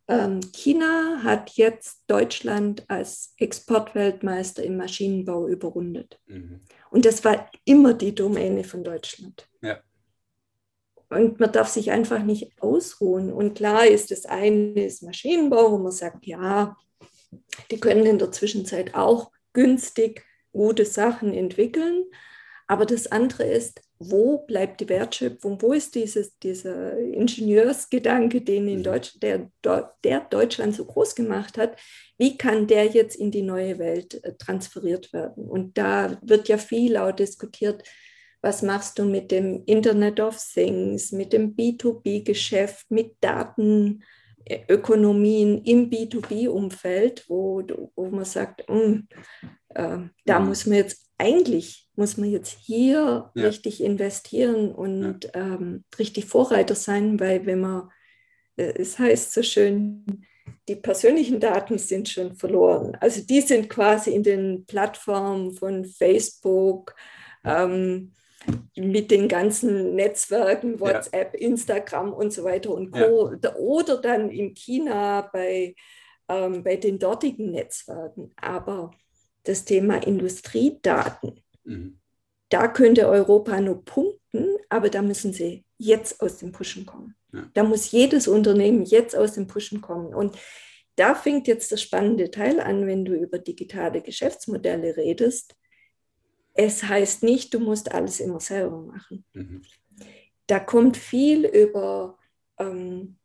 ähm, 0.09 0.41
China 0.55 1.23
hat 1.23 1.51
jetzt 1.51 2.05
Deutschland 2.07 2.85
als 2.89 3.35
Exportweltmeister 3.37 4.63
im 4.63 4.79
Maschinenbau 4.79 5.49
überrundet. 5.49 6.19
Mhm. 6.27 6.61
Und 6.91 7.05
das 7.05 7.23
war 7.25 7.51
immer 7.67 7.93
die 7.93 8.15
Domäne 8.15 8.65
von 8.65 8.83
Deutschland. 8.83 9.47
Ja. 9.61 9.79
Und 11.11 11.39
man 11.41 11.53
darf 11.53 11.69
sich 11.69 11.91
einfach 11.91 12.23
nicht 12.23 12.53
ausruhen. 12.63 13.31
Und 13.31 13.55
klar 13.55 13.87
ist, 13.87 14.11
das 14.11 14.25
eine 14.25 14.87
ist 14.87 15.03
Maschinenbau, 15.03 15.73
wo 15.73 15.79
man 15.79 15.93
sagt, 15.93 16.27
ja, 16.27 16.75
die 17.71 17.81
können 17.81 18.07
in 18.07 18.19
der 18.19 18.33
Zwischenzeit 18.33 18.95
auch 18.95 19.31
günstig 19.53 20.25
gute 20.53 20.87
Sachen 20.87 21.35
entwickeln. 21.35 22.07
Aber 22.69 22.85
das 22.85 23.07
andere 23.07 23.45
ist, 23.45 23.81
wo 23.99 24.45
bleibt 24.47 24.81
die 24.81 24.89
Wertschöpfung? 24.89 25.61
Wo 25.61 25.73
ist 25.73 25.95
dieses, 25.95 26.39
dieser 26.39 26.99
Ingenieursgedanke, 26.99 28.43
den 28.43 28.69
in 28.69 28.81
mhm. 28.81 28.85
Deutsch, 28.85 29.19
der, 29.21 29.51
der 30.05 30.21
Deutschland 30.31 30.77
so 30.77 30.85
groß 30.85 31.15
gemacht 31.15 31.57
hat? 31.57 31.79
Wie 32.19 32.37
kann 32.37 32.67
der 32.67 32.85
jetzt 32.87 33.17
in 33.17 33.31
die 33.31 33.43
neue 33.43 33.79
Welt 33.79 34.23
äh, 34.23 34.35
transferiert 34.37 35.15
werden? 35.15 35.49
Und 35.49 35.79
da 35.79 36.19
wird 36.23 36.49
ja 36.49 36.59
viel 36.59 36.99
auch 36.99 37.13
diskutiert, 37.13 37.83
was 38.43 38.63
machst 38.63 38.99
du 38.99 39.05
mit 39.05 39.31
dem 39.31 39.63
Internet 39.65 40.21
of 40.21 40.37
Things, 40.39 41.11
mit 41.11 41.33
dem 41.33 41.57
B2B-Geschäft, 41.57 42.91
mit 42.91 43.17
Datenökonomien 43.21 45.63
im 45.65 45.91
B2B-Umfeld, 45.91 47.25
wo, 47.29 47.63
wo 47.97 48.11
man 48.11 48.27
sagt, 48.27 48.69
mh, 48.69 48.79
hm, 48.79 49.09
äh, 49.71 49.99
da 50.27 50.39
mhm. 50.39 50.49
muss 50.49 50.67
man 50.67 50.77
jetzt 50.77 51.07
eigentlich 51.17 51.88
muss 51.99 52.17
man 52.17 52.31
jetzt 52.31 52.57
hier 52.61 53.31
ja. 53.35 53.45
richtig 53.45 53.83
investieren 53.83 54.73
und 54.73 55.25
ja. 55.25 55.31
ähm, 55.35 55.85
richtig 55.99 56.27
Vorreiter 56.27 56.75
sein, 56.75 57.19
weil 57.21 57.45
wenn 57.45 57.61
man, 57.61 57.91
äh, 58.57 58.73
es 58.77 58.99
heißt 58.99 59.33
so 59.33 59.43
schön, 59.43 60.05
die 60.69 60.77
persönlichen 60.77 61.41
Daten 61.41 61.77
sind 61.77 62.09
schon 62.09 62.37
verloren. 62.37 62.97
Also 63.01 63.23
die 63.23 63.41
sind 63.41 63.69
quasi 63.69 64.13
in 64.13 64.23
den 64.23 64.65
Plattformen 64.67 65.53
von 65.53 65.85
Facebook, 65.85 66.95
ähm, 67.45 68.13
mit 68.77 69.11
den 69.11 69.29
ganzen 69.29 69.95
Netzwerken, 69.95 70.81
WhatsApp, 70.81 71.35
ja. 71.35 71.49
Instagram 71.49 72.13
und 72.13 72.33
so 72.33 72.45
weiter 72.45 72.71
und 72.71 72.93
Co. 72.93 73.33
Oder 73.59 73.99
dann 74.01 74.31
in 74.31 74.55
China 74.55 75.29
bei, 75.33 75.75
ähm, 76.29 76.63
bei 76.63 76.77
den 76.77 76.99
dortigen 76.99 77.51
Netzwerken. 77.51 78.31
Aber 78.37 78.93
das 79.43 79.65
Thema 79.65 79.97
Industriedaten. 79.97 81.41
Mhm. 81.69 81.99
Da 82.49 82.69
könnte 82.69 83.09
Europa 83.09 83.61
nur 83.61 83.85
punkten, 83.85 84.57
aber 84.69 84.89
da 84.89 85.03
müssen 85.03 85.33
sie 85.33 85.65
jetzt 85.77 86.21
aus 86.21 86.39
dem 86.39 86.53
Pushen 86.53 86.87
kommen. 86.87 87.15
Ja. 87.33 87.51
Da 87.55 87.63
muss 87.63 87.91
jedes 87.91 88.27
Unternehmen 88.27 88.85
jetzt 88.85 89.15
aus 89.15 89.35
dem 89.35 89.47
Pushen 89.47 89.81
kommen. 89.81 90.15
Und 90.15 90.37
da 90.97 91.15
fängt 91.15 91.47
jetzt 91.47 91.71
das 91.71 91.83
spannende 91.83 92.31
Teil 92.31 92.59
an, 92.59 92.87
wenn 92.87 93.05
du 93.05 93.15
über 93.15 93.39
digitale 93.39 94.01
Geschäftsmodelle 94.01 94.97
redest. 94.97 95.55
Es 96.55 96.83
heißt 96.83 97.23
nicht, 97.23 97.55
du 97.55 97.61
musst 97.61 97.93
alles 97.93 98.19
immer 98.19 98.41
selber 98.41 98.81
machen. 98.81 99.25
Mhm. 99.35 99.63
Da 100.47 100.59
kommt 100.59 100.97
viel 100.97 101.45
über 101.45 102.19
ähm, 102.59 103.18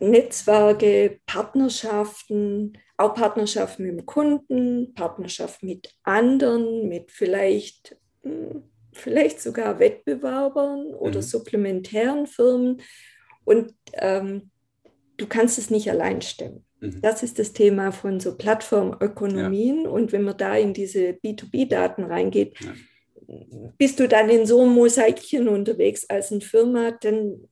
Netzwerke, 0.00 1.20
Partnerschaften, 1.26 2.72
auch 2.96 3.14
Partnerschaften 3.14 3.84
mit 3.84 3.98
dem 3.98 4.06
Kunden, 4.06 4.94
Partnerschaft 4.94 5.62
mit 5.62 5.94
anderen, 6.02 6.88
mit 6.88 7.10
vielleicht, 7.10 7.96
hm, 8.22 8.64
vielleicht 8.92 9.40
sogar 9.40 9.78
Wettbewerbern 9.78 10.94
oder 10.94 11.20
mhm. 11.20 11.24
supplementären 11.24 12.26
Firmen. 12.26 12.82
Und 13.44 13.74
ähm, 13.94 14.50
du 15.16 15.26
kannst 15.26 15.58
es 15.58 15.70
nicht 15.70 15.90
allein 15.90 16.22
stemmen. 16.22 16.64
Mhm. 16.80 17.00
Das 17.02 17.22
ist 17.22 17.38
das 17.38 17.52
Thema 17.52 17.92
von 17.92 18.20
so 18.20 18.36
Plattformökonomien. 18.36 19.84
Ja. 19.84 19.90
Und 19.90 20.12
wenn 20.12 20.22
man 20.22 20.36
da 20.36 20.56
in 20.56 20.74
diese 20.74 21.10
B2B-Daten 21.10 22.04
reingeht, 22.04 22.58
ja. 22.60 22.72
bist 23.78 24.00
du 24.00 24.08
dann 24.08 24.28
in 24.30 24.46
so 24.46 24.60
einem 24.62 24.72
Mosaikchen 24.72 25.48
unterwegs 25.48 26.08
als 26.08 26.32
eine 26.32 26.40
Firma, 26.40 26.90
dann 26.90 27.48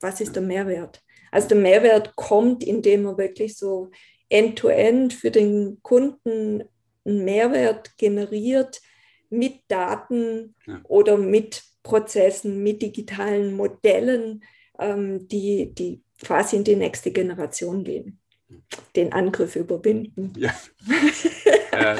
was 0.00 0.20
ist 0.20 0.36
der 0.36 0.42
Mehrwert? 0.42 1.02
Also 1.30 1.48
der 1.48 1.58
Mehrwert 1.58 2.16
kommt, 2.16 2.64
indem 2.64 3.02
man 3.02 3.18
wirklich 3.18 3.56
so 3.56 3.90
end-to-end 4.28 5.12
-end 5.12 5.16
für 5.16 5.30
den 5.30 5.78
Kunden 5.82 6.64
einen 7.04 7.24
Mehrwert 7.24 7.96
generiert 7.98 8.80
mit 9.30 9.60
Daten 9.68 10.54
ja. 10.66 10.80
oder 10.84 11.16
mit 11.16 11.62
Prozessen, 11.82 12.62
mit 12.62 12.82
digitalen 12.82 13.54
Modellen, 13.54 14.42
ähm, 14.78 15.28
die, 15.28 15.72
die 15.72 16.02
quasi 16.22 16.56
in 16.56 16.64
die 16.64 16.76
nächste 16.76 17.12
Generation 17.12 17.84
gehen. 17.84 18.18
Den 18.94 19.12
Angriff 19.12 19.56
überwinden. 19.56 20.32
Ja, 20.36 20.54
äh, 21.72 21.96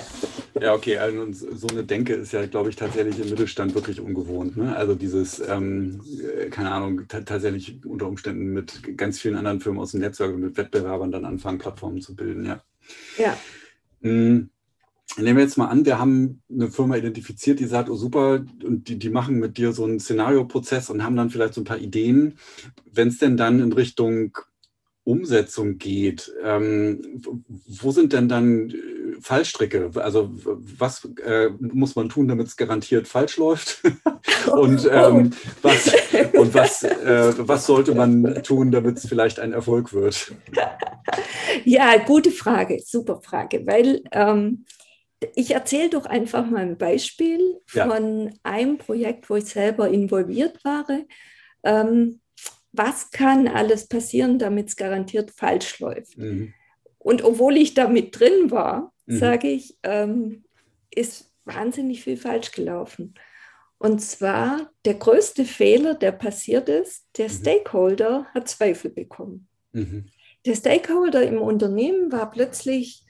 ja 0.61 0.75
okay. 0.75 0.99
Also 0.99 1.27
so 1.33 1.67
eine 1.69 1.85
Denke 1.85 2.15
ist 2.15 2.33
ja, 2.33 2.47
glaube 2.47 2.71
ich, 2.71 2.77
tatsächlich 2.77 3.19
im 3.21 3.31
Mittelstand 3.31 3.75
wirklich 3.75 4.01
ungewohnt. 4.01 4.57
Ne? 4.57 4.75
Also 4.77 4.95
dieses, 4.95 5.41
ähm, 5.41 6.01
äh, 6.21 6.49
keine 6.51 6.71
Ahnung, 6.71 7.03
tatsächlich 7.09 7.85
unter 7.85 8.07
Umständen 8.09 8.53
mit 8.53 8.97
ganz 8.97 9.19
vielen 9.19 9.37
anderen 9.37 9.61
Firmen 9.61 9.81
aus 9.81 9.93
dem 9.93 10.01
Netzwerk 10.01 10.35
und 10.35 10.41
mit 10.41 10.57
Wettbewerbern 10.57 11.11
dann 11.13 11.25
anfangen, 11.25 11.59
Plattformen 11.59 12.01
zu 12.01 12.15
bilden. 12.15 12.47
Ja. 12.47 12.63
Ja. 13.19 13.37
Mhm. 14.01 14.51
Nehmen 15.19 15.39
wir 15.39 15.45
jetzt 15.45 15.57
mal 15.57 15.69
an, 15.69 15.87
wir 15.87 15.99
haben 15.99 16.43
eine 16.51 16.69
Firma 16.69 16.97
identifiziert, 16.97 17.61
die 17.61 17.67
sagt, 17.67 17.89
oh 17.89 17.95
super, 17.95 18.45
und 18.65 18.89
die, 18.89 18.99
die 18.99 19.09
machen 19.09 19.39
mit 19.39 19.57
dir 19.57 19.73
so 19.73 19.85
einen 19.85 20.01
Szenarioprozess 20.01 20.91
und 20.91 21.03
haben 21.05 21.17
dann 21.17 21.31
vielleicht 21.31 21.55
so 21.55 21.61
ein 21.61 21.65
paar 21.65 21.79
Ideen. 21.79 22.39
Wenn 22.93 23.09
es 23.09 23.19
denn 23.19 23.37
dann 23.37 23.61
in 23.61 23.73
Richtung 23.73 24.37
Umsetzung 25.05 25.79
geht, 25.79 26.35
ähm, 26.43 27.23
wo 27.67 27.93
sind 27.93 28.13
denn 28.13 28.29
dann 28.29 28.71
äh, 28.71 28.75
Fallstricke? 29.21 29.91
Also 29.95 30.31
was 30.79 31.09
äh, 31.25 31.51
muss 31.59 31.97
man 31.97 32.09
tun, 32.09 32.29
damit 32.29 32.47
es 32.47 32.57
garantiert 32.57 33.09
falsch 33.09 33.37
läuft? 33.37 33.83
und 34.53 34.89
ähm, 34.91 35.33
was, 35.63 35.95
und 36.35 36.55
was, 36.55 36.83
äh, 36.83 37.33
was 37.39 37.67
sollte 37.67 37.95
man 37.95 38.43
tun, 38.43 38.71
damit 38.71 38.99
es 38.99 39.09
vielleicht 39.09 39.41
ein 39.41 39.53
Erfolg 39.53 39.93
wird? 39.93 40.33
Ja, 41.65 41.97
gute 41.99 42.33
Frage, 42.33 42.83
super 42.85 43.21
Frage, 43.21 43.65
weil 43.67 44.03
ähm, 44.11 44.65
ich 45.35 45.53
erzähle 45.53 45.91
doch 45.91 46.05
einfach 46.07 46.49
mal 46.49 46.63
ein 46.63 46.77
Beispiel 46.77 47.61
ja. 47.73 47.89
von 47.89 48.35
einem 48.43 48.79
Projekt, 48.79 49.31
wo 49.31 49.37
ich 49.37 49.47
selber 49.47 49.89
involviert 49.89 50.65
war. 50.65 50.87
Ähm, 51.65 52.21
was 52.73 53.11
kann 53.11 53.49
alles 53.49 53.89
passieren, 53.89 54.39
damit 54.39 54.69
es 54.69 54.77
garantiert 54.77 55.31
falsch 55.31 55.81
läuft? 55.81 56.19
Mhm. 56.19 56.53
Und 56.99 57.23
obwohl 57.23 57.57
ich 57.57 57.75
da 57.75 57.89
mit 57.89 58.19
drin 58.19 58.51
war, 58.51 58.93
mhm. 59.07 59.19
sage 59.19 59.49
ich, 59.49 59.77
ähm, 59.83 60.45
ist 60.91 61.33
wahnsinnig 61.45 62.03
viel 62.03 62.17
falsch 62.17 62.53
gelaufen. 62.53 63.15
Und 63.79 64.01
zwar 64.01 64.71
der 64.85 64.95
größte 64.95 65.45
Fehler, 65.45 65.95
der 65.95 66.13
passiert 66.13 66.69
ist, 66.69 67.07
der 67.19 67.29
mhm. 67.29 67.33
Stakeholder 67.33 68.27
hat 68.35 68.49
Zweifel 68.49 68.91
bekommen. 68.91 69.49
Mhm. 69.73 70.07
Der 70.47 70.55
Stakeholder 70.55 71.23
im 71.23 71.41
Unternehmen 71.41 72.11
war 72.13 72.31
plötzlich 72.31 73.07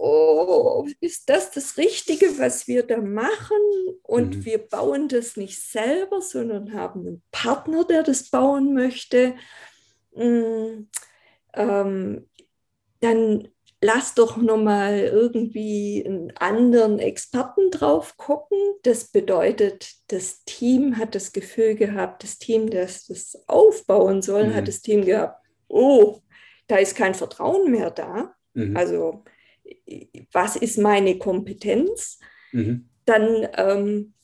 oh, 0.00 0.88
ist 1.00 1.28
das 1.28 1.50
das 1.50 1.76
Richtige, 1.76 2.38
was 2.38 2.66
wir 2.66 2.82
da 2.82 2.96
machen? 2.96 3.58
Und 4.02 4.38
mhm. 4.38 4.44
wir 4.46 4.58
bauen 4.58 5.08
das 5.08 5.36
nicht 5.36 5.62
selber, 5.62 6.22
sondern 6.22 6.72
haben 6.72 7.06
einen 7.06 7.22
Partner, 7.30 7.84
der 7.84 8.02
das 8.02 8.30
bauen 8.30 8.72
möchte. 8.72 9.34
Mhm. 10.16 10.88
Ähm, 11.52 12.26
dann 13.00 13.48
lass 13.82 14.14
doch 14.14 14.36
nochmal 14.36 14.98
irgendwie 15.00 16.04
einen 16.06 16.36
anderen 16.36 16.98
Experten 16.98 17.70
drauf 17.70 18.16
gucken. 18.16 18.58
Das 18.82 19.04
bedeutet, 19.10 19.94
das 20.08 20.44
Team 20.44 20.98
hat 20.98 21.14
das 21.14 21.32
Gefühl 21.32 21.74
gehabt, 21.74 22.22
das 22.22 22.38
Team, 22.38 22.68
das 22.68 23.06
das 23.06 23.42
aufbauen 23.46 24.22
soll, 24.22 24.48
mhm. 24.48 24.54
hat 24.54 24.68
das 24.68 24.82
Team 24.82 25.04
gehabt, 25.04 25.42
oh, 25.68 26.20
da 26.66 26.76
ist 26.76 26.94
kein 26.94 27.14
Vertrauen 27.14 27.70
mehr 27.70 27.90
da. 27.90 28.34
Mhm. 28.54 28.76
Also 28.76 29.24
was 30.32 30.56
ist 30.56 30.78
meine 30.78 31.18
Kompetenz, 31.18 32.18
mhm. 32.52 32.88
dann 33.04 33.48
ähm, 33.56 34.14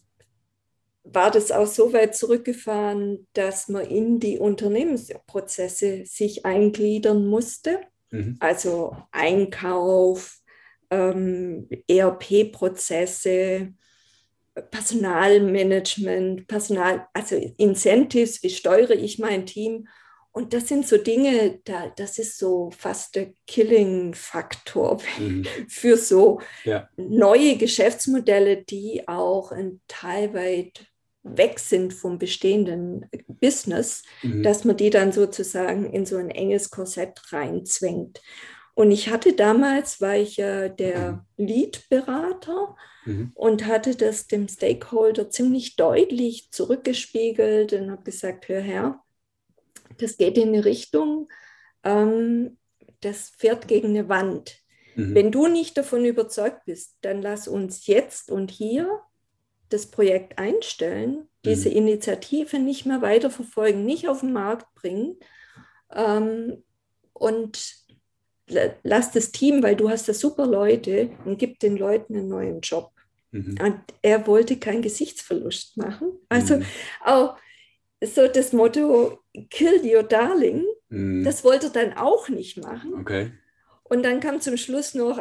war 1.05 1.31
das 1.31 1.53
auch 1.53 1.67
so 1.67 1.93
weit 1.93 2.17
zurückgefahren, 2.17 3.27
dass 3.33 3.69
man 3.69 3.87
in 3.87 4.19
die 4.19 4.39
Unternehmensprozesse 4.39 6.05
sich 6.05 6.45
eingliedern 6.45 7.27
musste. 7.27 7.81
Mhm. 8.11 8.37
Also 8.40 8.97
Einkauf, 9.11 10.38
ähm, 10.90 11.69
ERP-Prozesse, 11.88 13.73
Personalmanagement, 14.71 16.47
Personal, 16.47 17.07
also 17.12 17.37
Incentives, 17.59 18.42
wie 18.42 18.51
steuere 18.51 18.95
ich 18.95 19.19
mein 19.19 19.45
Team 19.47 19.87
und 20.37 20.53
das 20.53 20.69
sind 20.69 20.87
so 20.87 20.99
Dinge, 20.99 21.61
da, 21.64 21.90
das 21.97 22.19
ist 22.19 22.37
so 22.37 22.71
fast 22.71 23.14
der 23.14 23.33
Killing-Faktor 23.47 24.99
mhm. 25.19 25.47
für 25.69 25.97
so 25.97 26.42
ja. 26.64 26.90
neue 26.99 27.57
Geschäftsmodelle, 27.57 28.62
die 28.62 29.09
auch 29.09 29.51
ein 29.51 29.81
Teil 29.88 30.35
weit 30.35 30.87
weg 31.27 31.59
sind 31.59 31.93
vom 31.93 32.19
bestehenden 32.19 33.07
Business, 33.27 34.03
mhm. 34.23 34.43
dass 34.43 34.65
man 34.65 34.77
die 34.77 34.91
dann 34.91 35.12
sozusagen 35.12 35.91
in 35.93 36.07
so 36.07 36.17
ein 36.17 36.31
enges 36.31 36.71
Korsett 36.71 37.21
reinzwängt. 37.33 38.21
Und 38.75 38.91
ich 38.91 39.09
hatte 39.09 39.33
damals, 39.33 40.01
war 40.01 40.17
ich 40.17 40.37
ja 40.37 40.69
der. 40.69 41.25
Lead-Berater 41.37 42.77
mhm. 43.05 43.33
und 43.35 43.67
hatte 43.67 43.95
das 43.95 44.27
dem 44.27 44.49
Stakeholder 44.49 45.31
ziemlich 45.31 45.77
deutlich 45.77 46.51
zurückgespiegelt 46.51 47.73
und 47.73 47.91
habe 47.91 48.03
gesagt, 48.03 48.49
hör 48.49 48.61
her, 48.61 49.01
das 49.99 50.17
geht 50.17 50.37
in 50.39 50.49
eine 50.49 50.65
Richtung, 50.65 51.29
ähm, 51.85 52.59
das 53.01 53.31
fährt 53.31 53.69
gegen 53.69 53.89
eine 53.89 54.09
Wand. 54.09 54.59
Mhm. 54.95 55.15
Wenn 55.15 55.33
du 55.33 55.47
nicht 55.47 55.77
davon 55.77 56.05
überzeugt 56.05 56.65
bist, 56.65 56.97
dann 57.03 57.23
lass 57.23 57.49
uns 57.49 57.87
jetzt 57.87 58.31
und 58.31 58.51
hier 58.51 59.01
das 59.68 59.87
Projekt 59.87 60.38
einstellen, 60.38 61.29
diese 61.44 61.68
mhm. 61.70 61.76
Initiative 61.76 62.59
nicht 62.59 62.87
mehr 62.87 63.02
weiterverfolgen, 63.02 63.85
nicht 63.85 64.09
auf 64.09 64.20
den 64.20 64.33
Markt 64.33 64.72
bringen 64.74 65.16
ähm, 65.92 66.62
und 67.12 67.87
lass 68.83 69.12
das 69.12 69.33
Team, 69.33 69.62
weil 69.62 69.76
du 69.76 69.90
hast 69.90 70.09
da 70.09 70.14
super 70.14 70.46
Leute 70.46 71.11
und 71.24 71.38
gib 71.38 71.59
den 71.59 71.76
Leuten 71.76 72.16
einen 72.16 72.29
neuen 72.29 72.61
Job. 72.61 72.92
Mhm. 73.33 73.57
Und 73.61 73.81
er 74.02 74.26
wollte 74.26 74.57
keinen 74.57 74.83
Gesichtsverlust 74.83 75.76
machen. 75.76 76.12
Also 76.29 76.59
mhm. 76.59 76.66
auch 77.05 77.37
so 78.05 78.29
das 78.29 78.52
Motto, 78.52 79.18
kill 79.50 79.81
your 79.85 80.02
darling, 80.02 80.64
mhm. 80.88 81.24
das 81.24 81.44
wollte 81.44 81.66
er 81.66 81.72
dann 81.72 81.92
auch 81.94 82.29
nicht 82.29 82.59
machen. 82.59 82.94
Okay. 82.94 83.33
Und 83.88 84.03
dann 84.05 84.20
kam 84.20 84.40
zum 84.40 84.57
Schluss 84.57 84.94
noch, 84.94 85.20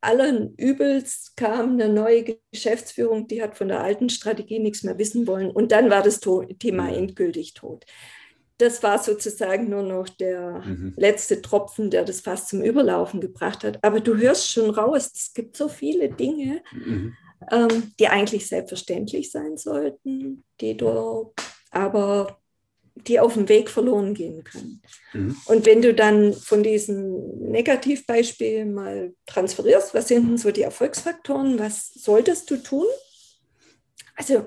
allen 0.00 0.54
Übels 0.56 1.32
kam 1.36 1.72
eine 1.72 1.88
neue 1.88 2.38
Geschäftsführung, 2.52 3.26
die 3.26 3.42
hat 3.42 3.56
von 3.56 3.68
der 3.68 3.80
alten 3.80 4.08
Strategie 4.08 4.58
nichts 4.58 4.82
mehr 4.82 4.98
wissen 4.98 5.26
wollen. 5.26 5.50
Und 5.50 5.72
dann 5.72 5.90
war 5.90 6.02
das 6.02 6.20
Thema 6.20 6.88
endgültig 6.92 7.54
tot. 7.54 7.84
Das 8.58 8.82
war 8.82 8.98
sozusagen 8.98 9.70
nur 9.70 9.82
noch 9.82 10.08
der 10.08 10.62
mhm. 10.64 10.94
letzte 10.96 11.40
Tropfen, 11.40 11.90
der 11.90 12.04
das 12.04 12.20
fast 12.20 12.48
zum 12.48 12.62
Überlaufen 12.62 13.20
gebracht 13.20 13.64
hat. 13.64 13.78
Aber 13.82 14.00
du 14.00 14.16
hörst 14.16 14.50
schon 14.50 14.70
raus, 14.70 15.10
es 15.14 15.32
gibt 15.32 15.56
so 15.56 15.68
viele 15.68 16.10
Dinge, 16.10 16.62
mhm. 16.72 17.14
ähm, 17.50 17.92
die 17.98 18.08
eigentlich 18.08 18.46
selbstverständlich 18.46 19.30
sein 19.30 19.56
sollten, 19.56 20.44
die 20.60 20.76
du 20.76 21.32
aber 21.70 22.39
die 22.94 23.20
auf 23.20 23.34
dem 23.34 23.48
Weg 23.48 23.70
verloren 23.70 24.14
gehen 24.14 24.44
können. 24.44 24.82
Mhm. 25.12 25.36
Und 25.46 25.66
wenn 25.66 25.82
du 25.82 25.94
dann 25.94 26.34
von 26.34 26.62
diesen 26.62 27.50
Negativbeispielen 27.50 28.74
mal 28.74 29.14
transferierst, 29.26 29.94
was 29.94 30.08
sind 30.08 30.28
denn 30.28 30.38
so 30.38 30.50
die 30.50 30.62
Erfolgsfaktoren, 30.62 31.58
was 31.58 31.92
solltest 31.94 32.50
du 32.50 32.56
tun? 32.56 32.86
Also 34.16 34.46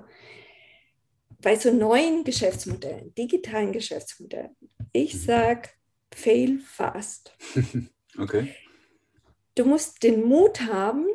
bei 1.41 1.55
so 1.57 1.71
neuen 1.73 2.23
Geschäftsmodellen, 2.23 3.13
digitalen 3.15 3.71
Geschäftsmodellen, 3.71 4.55
ich 4.91 5.13
mhm. 5.13 5.19
sage, 5.19 5.69
fail 6.13 6.59
fast. 6.59 7.35
Okay. 8.15 8.53
Du 9.55 9.65
musst 9.65 10.03
den 10.03 10.23
Mut 10.23 10.61
haben, 10.61 11.07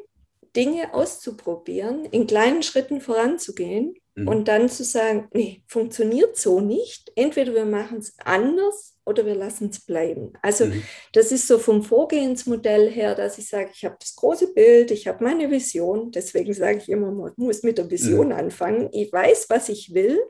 Dinge 0.57 0.95
auszuprobieren, 0.95 2.07
in 2.07 2.27
kleinen 2.27 2.64
Schritten 2.64 3.01
voranzugehen 3.01 3.95
Mhm. 4.19 4.29
Und 4.29 4.49
dann 4.49 4.69
zu 4.69 4.85
sagen, 4.85 5.29
nee, 5.33 5.63
funktioniert 5.67 6.37
so 6.37 6.61
nicht. 6.61 7.13
Entweder 7.15 7.55
wir 7.55 7.65
machen 7.65 7.99
es 7.99 8.15
anders 8.25 8.97
oder 9.05 9.25
wir 9.25 9.37
lassen 9.37 9.71
es 9.71 9.81
bleiben. 9.81 10.33
Also 10.43 10.67
mhm. 10.67 10.83
das 11.13 11.31
ist 11.31 11.47
so 11.47 11.59
vom 11.59 11.85
Vorgehensmodell 11.85 12.91
her, 12.91 13.15
dass 13.15 13.39
ich 13.39 13.49
sage, 13.49 13.71
ich 13.73 13.85
habe 13.85 13.97
das 14.01 14.17
große 14.17 14.53
Bild, 14.55 14.91
ich 14.91 15.07
habe 15.07 15.23
meine 15.23 15.51
Vision. 15.51 16.11
Deswegen 16.11 16.53
sage 16.53 16.79
ich 16.79 16.89
immer, 16.89 17.13
man 17.13 17.33
muss 17.37 17.63
mit 17.63 17.79
der 17.79 17.91
Vision 17.91 18.29
mhm. 18.29 18.33
anfangen. 18.33 18.89
Ich 18.93 19.13
weiß, 19.13 19.47
was 19.51 19.69
ich 19.69 19.95
will. 19.95 20.21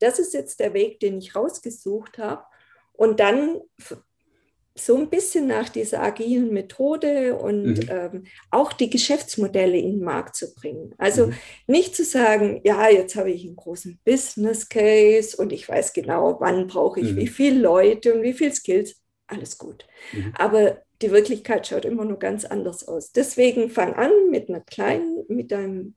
Das 0.00 0.18
ist 0.18 0.34
jetzt 0.34 0.58
der 0.58 0.74
Weg, 0.74 1.00
den 1.00 1.18
ich 1.18 1.36
rausgesucht 1.36 2.18
habe. 2.18 2.44
Und 2.92 3.20
dann 3.20 3.60
so 4.78 4.96
ein 4.96 5.08
bisschen 5.08 5.46
nach 5.46 5.68
dieser 5.68 6.02
agilen 6.02 6.52
Methode 6.52 7.36
und 7.36 7.78
mhm. 7.78 7.88
ähm, 7.88 8.24
auch 8.50 8.72
die 8.72 8.90
Geschäftsmodelle 8.90 9.78
in 9.78 9.98
den 9.98 10.04
Markt 10.04 10.36
zu 10.36 10.54
bringen. 10.54 10.94
Also 10.98 11.28
mhm. 11.28 11.34
nicht 11.66 11.96
zu 11.96 12.04
sagen, 12.04 12.60
ja, 12.64 12.88
jetzt 12.88 13.16
habe 13.16 13.30
ich 13.30 13.44
einen 13.44 13.56
großen 13.56 13.98
Business 14.04 14.68
Case 14.68 15.36
und 15.36 15.52
ich 15.52 15.68
weiß 15.68 15.92
genau, 15.92 16.36
wann 16.40 16.66
brauche 16.66 17.00
ich 17.00 17.12
mhm. 17.12 17.16
wie 17.16 17.26
viele 17.26 17.60
Leute 17.60 18.14
und 18.14 18.22
wie 18.22 18.34
viele 18.34 18.52
Skills. 18.52 18.96
Alles 19.26 19.58
gut. 19.58 19.86
Mhm. 20.12 20.34
Aber 20.38 20.82
die 21.02 21.10
Wirklichkeit 21.10 21.66
schaut 21.66 21.84
immer 21.84 22.04
nur 22.04 22.18
ganz 22.18 22.44
anders 22.44 22.86
aus. 22.86 23.12
Deswegen 23.12 23.70
fang 23.70 23.94
an 23.94 24.10
mit 24.30 24.48
einer 24.48 24.60
kleinen, 24.60 25.24
mit 25.28 25.52
einem, 25.52 25.94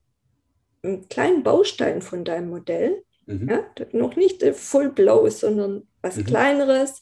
einem 0.81 1.07
kleinen 1.09 1.43
Baustein 1.43 2.01
von 2.01 2.23
deinem 2.25 2.49
Modell. 2.49 3.03
Mhm. 3.25 3.49
Ja, 3.49 3.65
noch 3.91 4.15
nicht 4.15 4.43
full 4.55 4.89
blow, 4.89 5.29
sondern 5.29 5.87
was 6.01 6.17
mhm. 6.17 6.23
kleineres. 6.25 7.01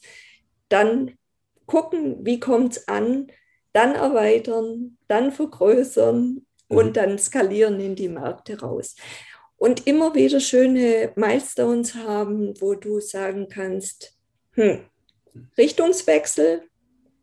Dann 0.68 1.12
gucken, 1.68 2.26
wie 2.26 2.40
kommt 2.40 2.72
es 2.72 2.88
an, 2.88 3.28
dann 3.72 3.94
erweitern, 3.94 4.98
dann 5.06 5.30
vergrößern 5.30 6.44
mhm. 6.68 6.76
und 6.76 6.96
dann 6.96 7.18
skalieren 7.18 7.78
in 7.78 7.94
die 7.94 8.08
Märkte 8.08 8.58
raus. 8.60 8.96
Und 9.56 9.86
immer 9.86 10.14
wieder 10.14 10.40
schöne 10.40 11.12
Milestones 11.14 11.94
haben, 11.94 12.60
wo 12.60 12.74
du 12.74 13.00
sagen 13.00 13.48
kannst, 13.48 14.16
hm, 14.52 14.80
Richtungswechsel 15.56 16.62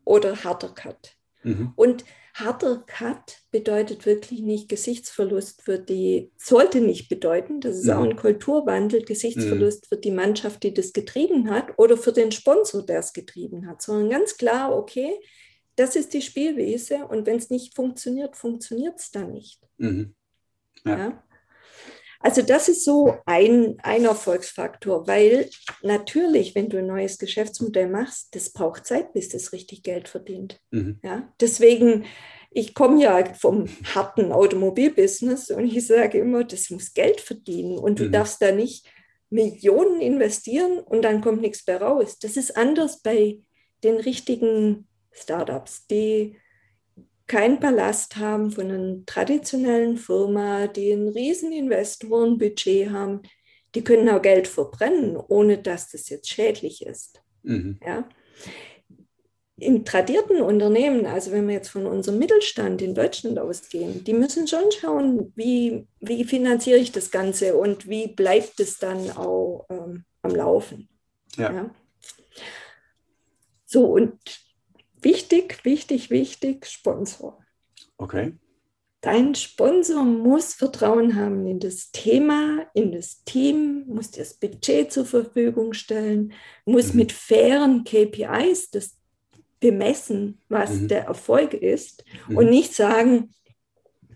oder 0.05 0.43
harter 0.43 0.69
Cut. 0.69 1.17
Mhm. 1.43 1.73
Und 1.75 2.05
harter 2.35 2.83
Cut 2.85 3.39
bedeutet 3.49 4.05
wirklich 4.05 4.41
nicht 4.41 4.67
Gesichtsverlust 4.67 5.61
für 5.61 5.79
die, 5.79 6.31
sollte 6.37 6.81
nicht 6.81 7.07
bedeuten, 7.07 7.61
das 7.61 7.77
ist 7.77 7.85
mhm. 7.85 7.93
auch 7.93 8.03
ein 8.03 8.15
Kulturwandel, 8.17 9.03
Gesichtsverlust 9.03 9.83
mhm. 9.83 9.87
für 9.87 9.97
die 10.01 10.11
Mannschaft, 10.11 10.63
die 10.63 10.73
das 10.73 10.91
getrieben 10.91 11.49
hat 11.49 11.77
oder 11.77 11.95
für 11.97 12.11
den 12.11 12.33
Sponsor, 12.33 12.85
der 12.85 12.99
es 12.99 13.13
getrieben 13.13 13.67
hat, 13.67 13.81
sondern 13.81 14.09
ganz 14.09 14.35
klar, 14.35 14.75
okay, 14.77 15.17
das 15.77 15.95
ist 15.95 16.13
die 16.13 16.21
Spielwiese 16.21 17.05
und 17.05 17.25
wenn 17.25 17.37
es 17.37 17.49
nicht 17.49 17.73
funktioniert, 17.73 18.35
funktioniert 18.35 18.99
es 18.99 19.11
dann 19.11 19.31
nicht. 19.31 19.61
Mhm. 19.77 20.13
Ja. 20.83 20.97
ja. 20.97 21.23
Also 22.25 22.41
das 22.41 22.69
ist 22.69 22.83
so 22.83 23.19
ein, 23.27 23.77
ein 23.83 24.05
Erfolgsfaktor, 24.05 25.05
weil 25.05 25.47
natürlich, 25.83 26.55
wenn 26.55 26.69
du 26.69 26.79
ein 26.79 26.87
neues 26.87 27.19
Geschäftsmodell 27.19 27.87
machst, 27.87 28.33
das 28.33 28.51
braucht 28.51 28.87
Zeit, 28.87 29.13
bis 29.13 29.29
das 29.29 29.53
richtig 29.53 29.83
Geld 29.83 30.09
verdient. 30.09 30.59
Mhm. 30.71 30.97
Ja? 31.03 31.31
Deswegen, 31.39 32.05
ich 32.49 32.73
komme 32.73 33.03
ja 33.03 33.31
vom 33.35 33.67
harten 33.93 34.31
Automobilbusiness 34.31 35.51
und 35.51 35.65
ich 35.65 35.85
sage 35.85 36.17
immer, 36.17 36.43
das 36.43 36.71
muss 36.71 36.95
Geld 36.95 37.21
verdienen 37.21 37.77
und 37.77 37.99
du 37.99 38.05
mhm. 38.05 38.13
darfst 38.13 38.41
da 38.41 38.51
nicht 38.51 38.89
Millionen 39.29 40.01
investieren 40.01 40.79
und 40.79 41.03
dann 41.03 41.21
kommt 41.21 41.41
nichts 41.41 41.67
mehr 41.67 41.79
raus. 41.79 42.17
Das 42.17 42.37
ist 42.37 42.57
anders 42.57 43.03
bei 43.03 43.37
den 43.83 43.97
richtigen 43.97 44.87
Startups, 45.11 45.85
die 45.85 46.37
keinen 47.27 47.59
Ballast 47.59 48.17
haben 48.17 48.51
von 48.51 48.71
einer 48.71 49.05
traditionellen 49.05 49.97
Firma, 49.97 50.67
die 50.67 50.91
ein 50.91 51.07
riesen 51.07 51.51
Investorenbudget 51.51 52.91
haben, 52.91 53.21
die 53.73 53.83
können 53.83 54.09
auch 54.09 54.21
Geld 54.21 54.47
verbrennen, 54.47 55.17
ohne 55.17 55.57
dass 55.57 55.91
das 55.91 56.09
jetzt 56.09 56.29
schädlich 56.29 56.85
ist. 56.85 57.21
Mhm. 57.43 57.79
Ja? 57.85 58.07
In 59.57 59.85
tradierten 59.85 60.41
Unternehmen, 60.41 61.05
also 61.05 61.31
wenn 61.31 61.47
wir 61.47 61.55
jetzt 61.55 61.69
von 61.69 61.85
unserem 61.85 62.19
Mittelstand 62.19 62.81
in 62.81 62.93
Deutschland 62.93 63.39
ausgehen, 63.39 64.03
die 64.03 64.13
müssen 64.13 64.47
schon 64.47 64.71
schauen, 64.71 65.31
wie, 65.35 65.87
wie 65.99 66.25
finanziere 66.25 66.77
ich 66.77 66.91
das 66.91 67.09
Ganze 67.09 67.55
und 67.55 67.87
wie 67.87 68.07
bleibt 68.07 68.59
es 68.59 68.77
dann 68.77 69.11
auch 69.11 69.65
ähm, 69.69 70.05
am 70.21 70.35
Laufen. 70.35 70.89
Ja. 71.37 71.53
ja. 71.53 71.75
So, 73.65 73.85
und 73.85 74.19
Wichtig, 75.05 75.63
wichtig, 75.63 76.09
wichtig, 76.09 76.65
Sponsor. 76.65 77.37
Okay. 77.97 78.33
Dein 79.01 79.35
Sponsor 79.35 80.03
muss 80.03 80.55
Vertrauen 80.55 81.15
haben 81.15 81.45
in 81.45 81.59
das 81.59 81.91
Thema, 81.91 82.65
in 82.73 82.91
das 82.91 83.23
Team, 83.23 83.83
muss 83.85 84.09
dir 84.09 84.23
das 84.23 84.33
Budget 84.33 84.91
zur 84.91 85.05
Verfügung 85.05 85.73
stellen, 85.73 86.33
muss 86.65 86.93
mhm. 86.93 87.01
mit 87.01 87.11
fairen 87.11 87.83
KPIs 87.83 88.71
das 88.71 88.97
bemessen, 89.59 90.41
was 90.49 90.71
mhm. 90.71 90.87
der 90.87 91.03
Erfolg 91.03 91.53
ist 91.53 92.03
mhm. 92.27 92.37
und 92.37 92.49
nicht 92.49 92.73
sagen, 92.73 93.29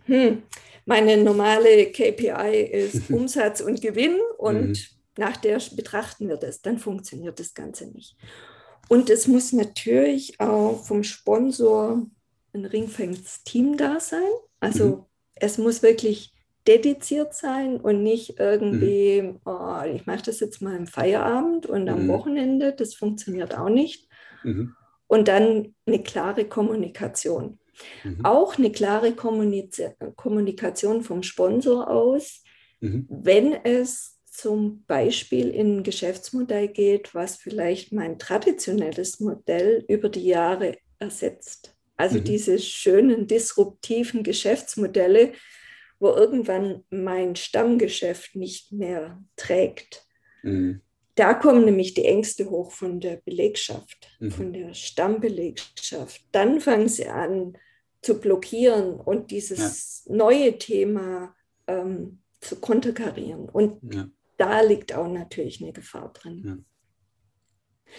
hm, 0.05 0.41
meine 0.85 1.17
normale 1.17 1.91
KPI 1.91 2.63
ist 2.63 3.09
Umsatz 3.11 3.61
und 3.61 3.79
Gewinn 3.79 4.17
und 4.39 4.69
mhm. 4.69 4.75
nach 5.19 5.37
der 5.37 5.61
betrachten 5.75 6.27
wir 6.29 6.37
das, 6.37 6.63
dann 6.63 6.79
funktioniert 6.79 7.39
das 7.39 7.53
Ganze 7.53 7.91
nicht. 7.91 8.17
Und 8.89 9.11
es 9.11 9.27
muss 9.27 9.53
natürlich 9.53 10.39
auch 10.39 10.58
vom 10.89 11.03
Sponsor 11.03 12.07
ein 12.53 12.65
ringfängiges 12.65 13.43
Team 13.43 13.77
da 13.77 13.99
sein. 13.99 14.31
Also 14.59 14.85
mhm. 14.85 15.05
es 15.35 15.59
muss 15.59 15.83
wirklich 15.83 16.33
dediziert 16.67 17.35
sein 17.35 17.79
und 17.79 18.01
nicht 18.01 18.39
irgendwie, 18.39 19.21
mhm. 19.21 19.39
oh, 19.45 19.81
ich 19.93 20.07
mache 20.07 20.23
das 20.25 20.39
jetzt 20.39 20.61
mal 20.61 20.75
im 20.75 20.87
Feierabend 20.87 21.67
und 21.67 21.87
am 21.87 22.03
mhm. 22.03 22.07
Wochenende. 22.09 22.73
Das 22.73 22.95
funktioniert 22.95 23.55
auch 23.55 23.69
nicht. 23.69 24.09
Mhm. 24.43 24.75
Und 25.05 25.27
dann 25.27 25.75
eine 25.85 26.01
klare 26.01 26.45
Kommunikation. 26.45 27.59
Mhm. 28.03 28.25
Auch 28.25 28.57
eine 28.57 28.71
klare 28.71 29.13
Kommuniz 29.13 29.81
Kommunikation 30.15 31.03
vom 31.03 31.21
Sponsor 31.21 31.87
aus, 31.89 32.43
mhm. 32.79 33.05
wenn 33.09 33.53
es 33.63 34.18
zum 34.39 34.85
Beispiel 34.85 35.49
in 35.49 35.77
ein 35.77 35.83
Geschäftsmodell 35.83 36.69
geht, 36.69 37.13
was 37.13 37.35
vielleicht 37.35 37.91
mein 37.91 38.17
traditionelles 38.19 39.19
Modell 39.19 39.83
über 39.89 40.07
die 40.07 40.25
Jahre 40.25 40.77
ersetzt. 40.97 41.75
Also 41.97 42.19
mhm. 42.19 42.23
diese 42.23 42.57
schönen 42.59 43.27
disruptiven 43.27 44.23
Geschäftsmodelle, 44.23 45.33
wo 45.99 46.09
irgendwann 46.09 46.85
mein 46.89 47.35
Stammgeschäft 47.35 48.37
nicht 48.37 48.71
mehr 48.71 49.21
trägt. 49.35 50.05
Mhm. 50.43 50.81
Da 51.15 51.33
kommen 51.33 51.65
nämlich 51.65 51.93
die 51.93 52.05
Ängste 52.05 52.49
hoch 52.49 52.71
von 52.71 53.01
der 53.01 53.17
Belegschaft, 53.17 54.07
mhm. 54.21 54.31
von 54.31 54.53
der 54.53 54.73
Stammbelegschaft. 54.73 56.21
Dann 56.31 56.61
fangen 56.61 56.87
sie 56.87 57.07
an 57.07 57.57
zu 58.01 58.21
blockieren 58.21 58.93
und 58.93 59.31
dieses 59.31 60.05
ja. 60.05 60.15
neue 60.15 60.57
Thema 60.57 61.35
ähm, 61.67 62.21
zu 62.39 62.55
konterkarieren. 62.55 63.49
Und 63.49 63.93
ja 63.93 64.07
da 64.39 64.61
liegt 64.61 64.93
auch 64.93 65.07
natürlich 65.07 65.61
eine 65.61 65.73
Gefahr 65.73 66.11
drin. 66.13 66.43
Ja. 66.45 67.93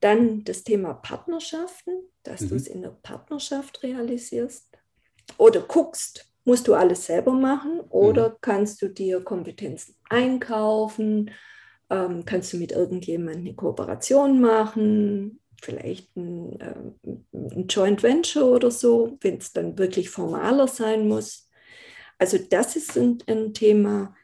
Dann 0.00 0.44
das 0.44 0.64
Thema 0.64 0.94
Partnerschaften, 0.94 1.92
dass 2.22 2.42
mhm. 2.42 2.48
du 2.48 2.54
es 2.56 2.66
in 2.66 2.82
der 2.82 2.90
Partnerschaft 3.02 3.82
realisierst 3.82 4.68
oder 5.36 5.60
guckst, 5.60 6.26
musst 6.44 6.66
du 6.66 6.74
alles 6.74 7.06
selber 7.06 7.32
machen 7.32 7.80
oder 7.90 8.30
mhm. 8.30 8.34
kannst 8.40 8.82
du 8.82 8.88
dir 8.88 9.22
Kompetenzen 9.22 9.94
einkaufen, 10.08 11.30
ähm, 11.90 12.24
kannst 12.24 12.52
du 12.52 12.56
mit 12.56 12.72
irgendjemandem 12.72 13.46
eine 13.46 13.54
Kooperation 13.54 14.40
machen, 14.40 15.40
vielleicht 15.62 16.16
ein, 16.16 16.58
ähm, 16.60 17.24
ein 17.32 17.66
Joint 17.68 18.02
Venture 18.02 18.46
oder 18.50 18.70
so, 18.70 19.18
wenn 19.20 19.36
es 19.36 19.52
dann 19.52 19.78
wirklich 19.78 20.08
formaler 20.08 20.66
sein 20.66 21.06
muss. 21.06 21.48
Also 22.18 22.38
das 22.38 22.76
ist 22.76 22.96
ein, 22.96 23.18
ein 23.26 23.52
Thema, 23.54 24.14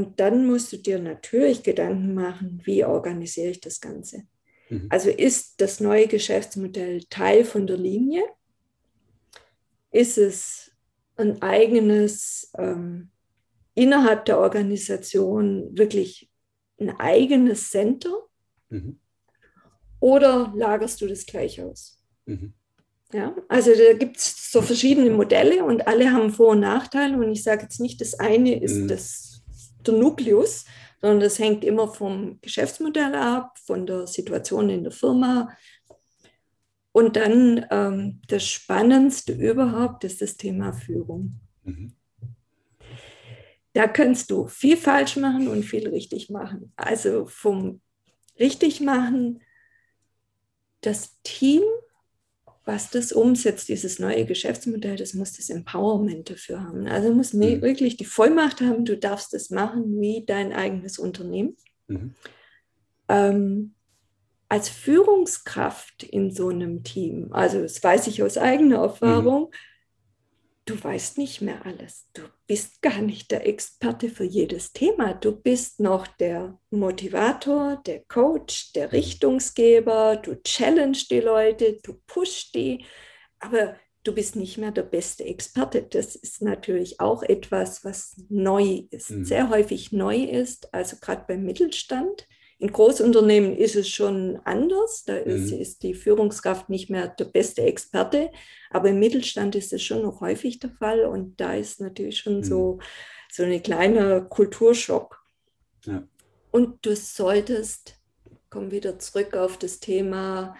und 0.00 0.18
dann 0.18 0.46
musst 0.46 0.72
du 0.72 0.78
dir 0.78 0.98
natürlich 0.98 1.62
Gedanken 1.62 2.14
machen, 2.14 2.62
wie 2.64 2.86
organisiere 2.86 3.50
ich 3.50 3.60
das 3.60 3.82
Ganze. 3.82 4.22
Mhm. 4.70 4.86
Also 4.88 5.10
ist 5.10 5.60
das 5.60 5.78
neue 5.78 6.06
Geschäftsmodell 6.06 7.04
Teil 7.10 7.44
von 7.44 7.66
der 7.66 7.76
Linie? 7.76 8.22
Ist 9.90 10.16
es 10.16 10.70
ein 11.16 11.42
eigenes, 11.42 12.50
ähm, 12.56 13.10
innerhalb 13.74 14.24
der 14.24 14.38
Organisation 14.38 15.76
wirklich 15.76 16.30
ein 16.78 16.98
eigenes 16.98 17.68
Center? 17.68 18.26
Mhm. 18.70 19.00
Oder 19.98 20.50
lagerst 20.56 21.02
du 21.02 21.08
das 21.08 21.26
gleich 21.26 21.60
aus? 21.60 22.02
Mhm. 22.24 22.54
Ja, 23.12 23.36
also 23.48 23.72
da 23.74 23.92
gibt 23.92 24.16
es 24.16 24.50
so 24.50 24.62
verschiedene 24.62 25.10
Modelle 25.10 25.62
und 25.62 25.86
alle 25.86 26.10
haben 26.10 26.32
Vor- 26.32 26.52
und 26.52 26.60
Nachteile. 26.60 27.18
Und 27.18 27.32
ich 27.32 27.42
sage 27.42 27.64
jetzt 27.64 27.80
nicht, 27.80 28.00
das 28.00 28.14
eine 28.14 28.62
ist 28.62 28.76
mhm. 28.76 28.88
das 28.88 29.29
der 29.86 29.94
Nukleus, 29.94 30.64
sondern 31.00 31.20
das 31.20 31.38
hängt 31.38 31.64
immer 31.64 31.88
vom 31.88 32.38
Geschäftsmodell 32.40 33.14
ab, 33.14 33.58
von 33.58 33.86
der 33.86 34.06
Situation 34.06 34.68
in 34.70 34.82
der 34.82 34.92
Firma. 34.92 35.56
Und 36.92 37.16
dann 37.16 37.66
ähm, 37.70 38.20
das 38.28 38.46
Spannendste 38.46 39.32
überhaupt 39.32 40.04
ist 40.04 40.20
das 40.20 40.36
Thema 40.36 40.72
Führung. 40.72 41.40
Mhm. 41.64 41.94
Da 43.72 43.86
kannst 43.86 44.30
du 44.30 44.48
viel 44.48 44.76
falsch 44.76 45.16
machen 45.16 45.46
und 45.46 45.62
viel 45.64 45.88
richtig 45.88 46.28
machen. 46.28 46.72
Also 46.76 47.26
vom 47.26 47.80
richtig 48.38 48.80
machen, 48.80 49.40
das 50.80 51.20
Team 51.22 51.62
was 52.70 52.88
das 52.88 53.10
umsetzt, 53.10 53.68
dieses 53.68 53.98
neue 53.98 54.24
Geschäftsmodell, 54.24 54.94
das 54.94 55.12
muss 55.14 55.32
das 55.32 55.50
Empowerment 55.50 56.30
dafür 56.30 56.62
haben. 56.62 56.86
Also 56.86 57.12
muss 57.12 57.32
mhm. 57.32 57.62
wirklich 57.62 57.96
die 57.96 58.04
Vollmacht 58.04 58.60
haben, 58.60 58.84
du 58.84 58.96
darfst 58.96 59.34
das 59.34 59.50
machen 59.50 60.00
wie 60.00 60.24
dein 60.24 60.52
eigenes 60.52 60.96
Unternehmen. 60.96 61.56
Mhm. 61.88 62.14
Ähm, 63.08 63.74
als 64.48 64.68
Führungskraft 64.68 66.04
in 66.04 66.30
so 66.30 66.48
einem 66.48 66.84
Team, 66.84 67.32
also 67.32 67.60
das 67.60 67.82
weiß 67.82 68.06
ich 68.06 68.22
aus 68.22 68.38
eigener 68.38 68.76
Erfahrung, 68.76 69.50
mhm 69.50 69.69
du 70.70 70.82
weißt 70.82 71.18
nicht 71.18 71.40
mehr 71.40 71.66
alles. 71.66 72.06
Du 72.12 72.22
bist 72.46 72.80
gar 72.80 73.02
nicht 73.02 73.30
der 73.30 73.46
Experte 73.46 74.08
für 74.08 74.24
jedes 74.24 74.72
Thema. 74.72 75.14
Du 75.14 75.32
bist 75.32 75.80
noch 75.80 76.06
der 76.06 76.58
Motivator, 76.70 77.82
der 77.84 78.04
Coach, 78.04 78.72
der. 78.72 78.92
Richtungsgeber. 78.92 80.16
Du 80.16 80.36
challenge 80.42 80.98
die 81.10 81.20
Leute, 81.20 81.78
du 81.82 81.94
push 82.06 82.52
die, 82.52 82.84
aber 83.40 83.76
du 84.04 84.14
bist 84.14 84.36
nicht 84.36 84.58
mehr 84.58 84.70
der 84.70 84.84
beste 84.84 85.24
Experte. 85.24 85.82
Das 85.82 86.14
ist 86.14 86.40
natürlich 86.42 87.00
auch 87.00 87.22
etwas, 87.22 87.84
was 87.84 88.16
neu 88.28 88.84
ist, 88.90 89.10
mhm. 89.10 89.24
sehr 89.24 89.50
häufig 89.50 89.92
neu 89.92 90.22
ist, 90.22 90.72
also 90.72 90.96
gerade 91.00 91.24
beim 91.26 91.42
Mittelstand. 91.42 92.28
In 92.60 92.70
Großunternehmen 92.72 93.56
ist 93.56 93.74
es 93.74 93.88
schon 93.88 94.38
anders. 94.44 95.04
Da 95.06 95.16
ist, 95.16 95.50
mhm. 95.50 95.60
ist, 95.60 95.82
die 95.82 95.94
Führungskraft 95.94 96.68
nicht 96.68 96.90
mehr 96.90 97.08
der 97.08 97.24
beste 97.24 97.62
Experte. 97.62 98.30
Aber 98.68 98.90
im 98.90 98.98
Mittelstand 98.98 99.54
ist 99.54 99.72
es 99.72 99.82
schon 99.82 100.02
noch 100.02 100.20
häufig 100.20 100.58
der 100.58 100.68
Fall. 100.68 101.06
Und 101.06 101.40
da 101.40 101.54
ist 101.54 101.80
natürlich 101.80 102.18
schon 102.18 102.38
mhm. 102.38 102.44
so, 102.44 102.78
so 103.32 103.44
ein 103.44 103.62
kleiner 103.62 104.20
Kulturschock. 104.20 105.24
Ja. 105.86 106.06
Und 106.50 106.84
du 106.84 106.94
solltest, 106.94 107.94
komm 108.50 108.70
wieder 108.70 108.98
zurück 108.98 109.34
auf 109.34 109.56
das 109.56 109.80
Thema, 109.80 110.54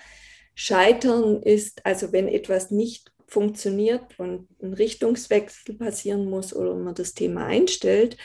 Scheitern 0.54 1.42
ist, 1.42 1.84
also 1.84 2.12
wenn 2.12 2.28
etwas 2.28 2.70
nicht 2.70 3.12
funktioniert 3.26 4.18
und 4.18 4.48
ein 4.62 4.72
Richtungswechsel 4.72 5.76
passieren 5.76 6.30
muss 6.30 6.56
oder 6.56 6.74
man 6.74 6.94
das 6.94 7.12
Thema 7.12 7.44
einstellt, 7.44 8.16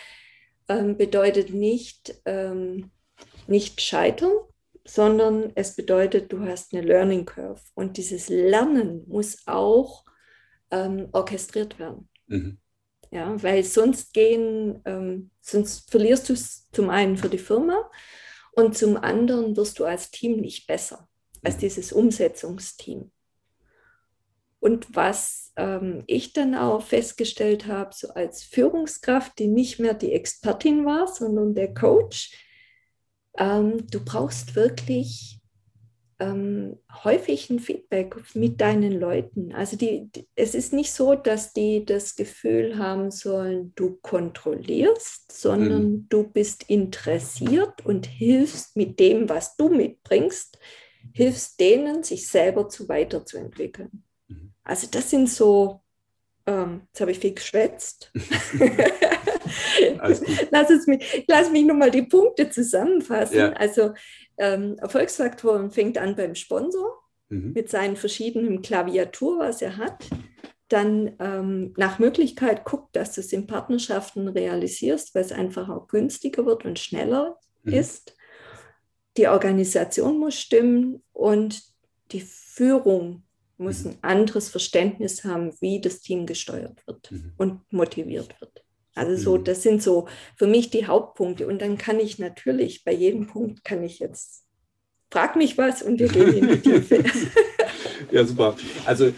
ähm, 0.70 0.98
bedeutet 0.98 1.54
nicht, 1.54 2.22
ähm, 2.26 2.92
nicht 3.48 3.82
scheitern, 3.82 4.32
sondern 4.86 5.52
es 5.56 5.76
bedeutet, 5.76 6.32
du 6.32 6.42
hast 6.42 6.74
eine 6.74 6.86
Learning 6.86 7.26
Curve. 7.26 7.62
Und 7.74 7.98
dieses 7.98 8.30
Lernen 8.30 9.04
muss 9.08 9.48
auch 9.48 10.06
ähm, 10.72 11.10
orchestriert 11.12 11.80
werden. 11.80 12.10
Mhm. 12.28 12.60
Ja, 13.12 13.42
weil 13.42 13.64
sonst 13.64 14.14
gehen, 14.14 14.82
ähm, 14.86 15.32
sonst 15.42 15.90
verlierst 15.90 16.30
du 16.30 16.34
es 16.34 16.70
zum 16.72 16.90
einen 16.90 17.18
für 17.18 17.30
die 17.30 17.38
Firma 17.38 17.90
und 18.54 18.78
zum 18.78 18.98
anderen 18.98 19.56
wirst 19.56 19.80
du 19.80 19.86
als 19.86 20.12
Team 20.12 20.38
nicht 20.38 20.68
besser, 20.68 21.08
als 21.44 21.56
mhm. 21.56 21.60
dieses 21.60 21.94
Umsetzungsteam. 21.94 23.12
Und 24.60 24.96
was 24.96 25.54
ähm, 25.58 26.04
ich 26.08 26.34
dann 26.34 26.56
auch 26.56 26.82
festgestellt 26.82 27.68
habe, 27.68 27.92
so 27.94 28.10
als 28.10 28.44
Führungskraft, 28.44 29.38
die 29.38 29.48
nicht 29.48 29.80
mehr 29.80 29.94
die 29.94 30.12
Expertin 30.12 30.86
war, 30.86 31.08
sondern 31.08 31.54
der 31.54 31.74
Coach, 31.74 32.32
ähm, 33.38 33.88
du 33.90 34.04
brauchst 34.04 34.56
wirklich 34.56 35.36
ähm, 36.20 36.78
häufig 37.04 37.50
ein 37.50 37.60
Feedback 37.60 38.16
mit 38.36 38.62
deinen 38.62 38.94
Leuten. 38.94 39.54
Also 39.54 39.76
die, 39.76 40.10
die, 40.12 40.28
es 40.36 40.56
ist 40.56 40.72
nicht 40.72 40.94
so, 40.94 41.16
dass 41.16 41.52
die 41.52 41.84
das 41.86 42.16
Gefühl 42.16 42.78
haben 42.78 43.12
sollen, 43.12 43.74
du 43.76 43.98
kontrollierst, 44.02 45.32
sondern 45.32 45.92
mhm. 45.92 46.06
du 46.10 46.24
bist 46.24 46.70
interessiert 46.70 47.86
und 47.86 48.06
hilfst 48.06 48.78
mit 48.78 49.00
dem, 49.00 49.28
was 49.28 49.58
du 49.58 49.70
mitbringst, 49.70 50.58
hilfst 51.14 51.60
denen, 51.60 52.04
sich 52.04 52.30
selber 52.30 52.70
zu 52.70 52.88
weiterzuentwickeln. 52.88 54.04
Mhm. 54.28 54.54
Also 54.64 54.88
das 54.90 55.10
sind 55.10 55.30
so, 55.30 55.82
ähm, 56.46 56.84
jetzt 56.88 57.02
habe 57.02 57.12
ich 57.12 57.20
viel 57.20 57.34
geschwätzt. 57.34 58.14
lass, 60.52 60.70
es 60.70 60.88
mich, 60.88 61.26
lass 61.28 61.52
mich 61.52 61.66
nochmal 61.66 61.92
die 61.92 62.04
Punkte 62.04 62.50
zusammenfassen. 62.50 63.38
Ja. 63.38 63.54
Also 63.54 63.94
ähm, 64.38 64.78
Erfolgsfaktoren 64.80 65.72
fängt 65.72 65.98
an 65.98 66.16
beim 66.16 66.36
Sponsor 66.36 67.02
mhm. 67.30 67.54
mit 67.54 67.70
seinen 67.70 67.96
verschiedenen 67.96 68.62
Klaviatur, 68.62 69.40
was 69.40 69.62
er 69.62 69.78
hat. 69.78 70.06
Dann 70.68 71.16
ähm, 71.20 71.74
nach 71.78 72.00
Möglichkeit 72.00 72.66
guckt, 72.66 72.96
dass 72.96 73.14
du 73.14 73.22
es 73.22 73.32
in 73.32 73.48
Partnerschaften 73.48 74.28
realisierst, 74.28 75.14
weil 75.14 75.24
es 75.24 75.32
einfach 75.32 75.70
auch 75.70 75.88
günstiger 75.88 76.46
wird 76.46 76.66
und 76.66 76.80
schneller 76.80 77.38
mhm. 77.64 77.74
ist. 77.74 78.16
Die 79.18 79.28
Organisation 79.28 80.18
muss 80.20 80.36
stimmen 80.36 81.04
und 81.14 81.62
die 82.12 82.22
Führung 82.22 83.24
muss 83.58 83.84
mhm. 83.84 83.92
ein 83.92 83.98
anderes 84.02 84.50
Verständnis 84.50 85.24
haben, 85.24 85.54
wie 85.62 85.80
das 85.80 86.02
Team 86.02 86.26
gesteuert 86.26 86.86
wird 86.88 87.12
mhm. 87.12 87.34
und 87.38 87.72
motiviert 87.72 88.40
wird. 88.42 88.65
Also 88.96 89.16
so, 89.22 89.38
mhm. 89.38 89.44
das 89.44 89.62
sind 89.62 89.84
so 89.84 90.08
für 90.36 90.48
mich 90.48 90.70
die 90.70 90.88
Hauptpunkte. 90.88 91.48
Und 91.48 91.62
dann 91.62 91.78
kann 91.78 92.00
ich 92.00 92.18
natürlich, 92.18 92.84
bei 92.84 92.94
jedem 92.94 93.28
Punkt 93.28 93.64
kann 93.64 93.84
ich 93.84 94.00
jetzt, 94.00 94.46
frag 95.12 95.36
mich 95.36 95.58
was 95.58 95.84
und 95.84 96.00
wir 96.00 96.08
gehen 96.08 96.34
in 96.34 96.48
die 96.48 96.60
Tiefe. 96.60 97.04
ja, 98.12 98.26
super. 98.26 98.56
Also 98.86 99.12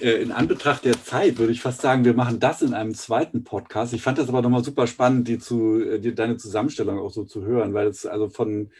äh, 0.00 0.22
in 0.22 0.32
Anbetracht 0.32 0.84
der 0.84 1.02
Zeit 1.02 1.38
würde 1.38 1.52
ich 1.52 1.60
fast 1.60 1.80
sagen, 1.80 2.04
wir 2.04 2.14
machen 2.14 2.40
das 2.40 2.62
in 2.62 2.74
einem 2.74 2.94
zweiten 2.94 3.44
Podcast. 3.44 3.92
Ich 3.92 4.02
fand 4.02 4.18
das 4.18 4.28
aber 4.28 4.42
nochmal 4.42 4.64
super 4.64 4.86
spannend, 4.86 5.28
die 5.28 5.38
zu, 5.38 5.80
äh, 5.80 5.98
die, 5.98 6.14
deine 6.14 6.36
Zusammenstellung 6.36 6.98
auch 6.98 7.10
so 7.10 7.24
zu 7.24 7.44
hören, 7.44 7.74
weil 7.74 7.88
es 7.88 8.06
also 8.06 8.28
von, 8.28 8.70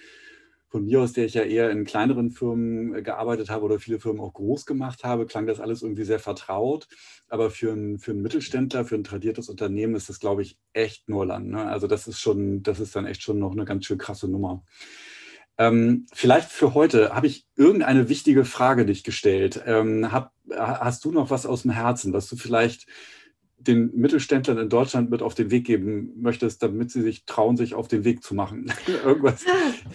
von 0.68 0.84
mir 0.84 1.00
aus, 1.00 1.12
der 1.12 1.26
ich 1.26 1.34
ja 1.34 1.42
eher 1.42 1.70
in 1.70 1.84
kleineren 1.84 2.30
Firmen 2.30 2.94
äh, 2.94 3.02
gearbeitet 3.02 3.50
habe 3.50 3.64
oder 3.64 3.78
viele 3.78 4.00
Firmen 4.00 4.20
auch 4.20 4.32
groß 4.32 4.66
gemacht 4.66 5.04
habe, 5.04 5.26
klang 5.26 5.46
das 5.46 5.60
alles 5.60 5.82
irgendwie 5.82 6.04
sehr 6.04 6.18
vertraut. 6.18 6.88
Aber 7.28 7.50
für 7.50 7.72
einen, 7.72 7.98
für 7.98 8.14
Mittelständler, 8.14 8.84
für 8.84 8.96
ein 8.96 9.04
tradiertes 9.04 9.48
Unternehmen 9.48 9.94
ist 9.94 10.08
das, 10.08 10.20
glaube 10.20 10.42
ich, 10.42 10.58
echt 10.72 11.08
Neuland. 11.08 11.48
Ne? 11.48 11.66
Also 11.66 11.86
das 11.86 12.06
ist 12.06 12.20
schon, 12.20 12.62
das 12.62 12.80
ist 12.80 12.96
dann 12.96 13.06
echt 13.06 13.22
schon 13.22 13.38
noch 13.38 13.52
eine 13.52 13.64
ganz 13.64 13.86
schön 13.86 13.98
krasse 13.98 14.28
Nummer. 14.28 14.64
Ähm, 15.58 16.06
vielleicht 16.12 16.50
für 16.50 16.74
heute 16.74 17.14
habe 17.14 17.26
ich 17.26 17.46
irgendeine 17.56 18.08
wichtige 18.08 18.44
Frage 18.44 18.84
dich 18.84 19.04
gestellt. 19.04 19.62
Ähm, 19.66 20.12
hab, 20.12 20.32
hast 20.50 21.04
du 21.04 21.12
noch 21.12 21.30
was 21.30 21.46
aus 21.46 21.62
dem 21.62 21.70
Herzen, 21.70 22.12
was 22.12 22.28
du 22.28 22.36
vielleicht 22.36 22.86
den 23.66 23.90
Mittelständlern 23.94 24.58
in 24.58 24.68
Deutschland 24.68 25.10
mit 25.10 25.22
auf 25.22 25.34
den 25.34 25.50
Weg 25.50 25.66
geben 25.66 26.12
möchtest, 26.16 26.62
damit 26.62 26.90
sie 26.90 27.02
sich 27.02 27.24
trauen, 27.24 27.56
sich 27.56 27.74
auf 27.74 27.88
den 27.88 28.04
Weg 28.04 28.22
zu 28.22 28.34
machen? 28.34 28.72
Irgendwas. 29.04 29.44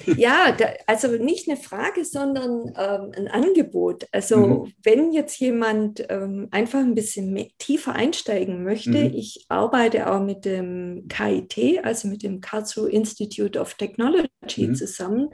Ja, 0.06 0.52
da, 0.52 0.66
also 0.88 1.08
nicht 1.08 1.48
eine 1.50 1.58
Frage, 1.58 2.06
sondern 2.06 2.74
ähm, 2.78 3.12
ein 3.16 3.28
Angebot. 3.28 4.08
Also 4.12 4.38
mhm. 4.38 4.74
wenn 4.84 5.12
jetzt 5.12 5.40
jemand 5.40 6.06
ähm, 6.10 6.48
einfach 6.52 6.80
ein 6.80 6.96
bisschen 6.96 7.34
mehr, 7.34 7.48
tiefer 7.58 7.94
einsteigen 7.94 8.64
möchte, 8.64 8.90
mhm. 8.90 9.14
ich 9.14 9.46
arbeite 9.50 10.12
auch 10.12 10.22
mit 10.22 10.46
dem 10.46 11.08
KIT, 11.08 11.84
also 11.84 12.08
mit 12.08 12.24
dem 12.24 12.42
Karlsruhe 12.42 12.90
Institute 12.90 13.60
of 13.60 13.74
Technology 13.76 14.68
mhm. 14.68 14.76
zusammen. 14.76 15.30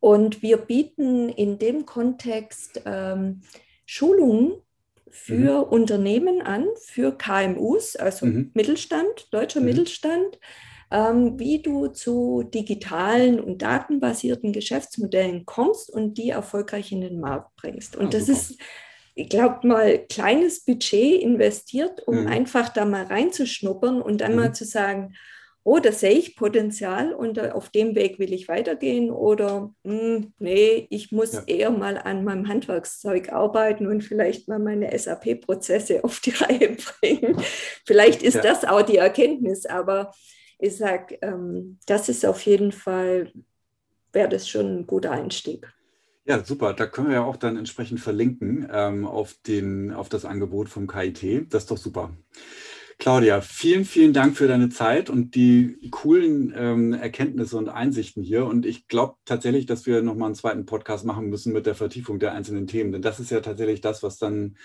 Und 0.00 0.42
wir 0.42 0.56
bieten 0.56 1.28
in 1.28 1.58
dem 1.58 1.86
Kontext 1.86 2.82
ähm, 2.86 3.42
Schulungen 3.86 4.54
für 5.12 5.66
mhm. 5.66 5.72
Unternehmen 5.72 6.40
an, 6.40 6.66
für 6.80 7.16
KMUs, 7.16 7.96
also 7.96 8.26
mhm. 8.26 8.50
Mittelstand, 8.54 9.28
deutscher 9.30 9.60
mhm. 9.60 9.66
Mittelstand, 9.66 10.40
ähm, 10.90 11.38
wie 11.38 11.60
du 11.60 11.88
zu 11.88 12.42
digitalen 12.42 13.38
und 13.38 13.60
datenbasierten 13.60 14.52
Geschäftsmodellen 14.52 15.44
kommst 15.44 15.90
und 15.90 16.16
die 16.16 16.30
erfolgreich 16.30 16.92
in 16.92 17.02
den 17.02 17.20
Markt 17.20 17.54
bringst. 17.56 17.94
Und 17.94 18.06
ah, 18.06 18.10
das 18.10 18.26
super. 18.26 18.38
ist, 18.38 18.60
ich 19.14 19.28
glaube, 19.28 19.66
mal 19.66 19.98
kleines 20.08 20.64
Budget 20.64 21.20
investiert, 21.20 22.02
um 22.06 22.22
mhm. 22.22 22.26
einfach 22.28 22.70
da 22.70 22.86
mal 22.86 23.04
reinzuschnuppern 23.04 24.00
und 24.00 24.22
dann 24.22 24.34
mal 24.34 24.48
mhm. 24.48 24.54
zu 24.54 24.64
sagen, 24.64 25.14
oh, 25.64 25.78
da 25.78 25.92
sehe 25.92 26.12
ich 26.12 26.36
Potenzial 26.36 27.12
und 27.12 27.38
auf 27.38 27.68
dem 27.70 27.94
Weg 27.94 28.18
will 28.18 28.32
ich 28.32 28.48
weitergehen 28.48 29.10
oder 29.10 29.72
mh, 29.84 29.92
hm, 29.92 30.32
nee, 30.38 30.86
ich 30.90 31.12
muss 31.12 31.32
ja. 31.32 31.42
eher 31.46 31.70
mal 31.70 31.98
an 31.98 32.24
meinem 32.24 32.48
Handwerkszeug 32.48 33.32
arbeiten 33.32 33.86
und 33.86 34.02
vielleicht 34.02 34.48
mal 34.48 34.58
meine 34.58 34.96
SAP-Prozesse 34.96 36.02
auf 36.04 36.20
die 36.20 36.30
Reihe 36.36 36.76
bringen. 36.76 37.36
vielleicht 37.86 38.22
ist 38.22 38.34
ja. 38.34 38.42
das 38.42 38.64
auch 38.64 38.82
die 38.82 38.96
Erkenntnis, 38.96 39.66
aber 39.66 40.12
ich 40.58 40.76
sage, 40.76 41.18
ähm, 41.22 41.78
das 41.86 42.08
ist 42.08 42.24
auf 42.24 42.40
jeden 42.42 42.72
Fall, 42.72 43.32
wäre 44.12 44.28
das 44.28 44.48
schon 44.48 44.80
ein 44.80 44.86
guter 44.86 45.10
Einstieg. 45.10 45.72
Ja, 46.24 46.44
super. 46.44 46.72
Da 46.72 46.86
können 46.86 47.08
wir 47.08 47.14
ja 47.14 47.24
auch 47.24 47.36
dann 47.36 47.56
entsprechend 47.56 47.98
verlinken 47.98 48.68
ähm, 48.72 49.04
auf, 49.04 49.34
den, 49.44 49.92
auf 49.92 50.08
das 50.08 50.24
Angebot 50.24 50.68
vom 50.68 50.86
KIT. 50.86 51.52
Das 51.52 51.64
ist 51.64 51.70
doch 51.72 51.78
super. 51.78 52.16
Claudia, 53.02 53.40
vielen, 53.40 53.84
vielen 53.84 54.12
Dank 54.12 54.36
für 54.36 54.46
deine 54.46 54.68
Zeit 54.68 55.10
und 55.10 55.34
die 55.34 55.76
coolen 55.90 56.54
ähm, 56.56 56.92
Erkenntnisse 56.92 57.58
und 57.58 57.68
Einsichten 57.68 58.22
hier. 58.22 58.46
Und 58.46 58.64
ich 58.64 58.86
glaube 58.86 59.16
tatsächlich, 59.24 59.66
dass 59.66 59.86
wir 59.86 60.02
nochmal 60.02 60.26
einen 60.26 60.36
zweiten 60.36 60.66
Podcast 60.66 61.04
machen 61.04 61.28
müssen 61.28 61.52
mit 61.52 61.66
der 61.66 61.74
Vertiefung 61.74 62.20
der 62.20 62.32
einzelnen 62.32 62.68
Themen. 62.68 62.92
Denn 62.92 63.02
das 63.02 63.18
ist 63.18 63.32
ja 63.32 63.40
tatsächlich 63.40 63.80
das, 63.80 64.04
was 64.04 64.18
dann 64.18 64.56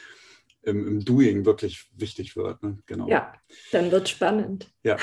im, 0.61 0.85
im 0.85 1.03
Doing 1.03 1.45
wirklich 1.45 1.89
wichtig 1.95 2.35
wird. 2.35 2.61
Ne? 2.61 2.77
Genau. 2.85 3.07
Ja, 3.07 3.33
dann 3.71 3.89
wird 3.89 4.07
spannend. 4.07 4.69
Ja. 4.83 4.97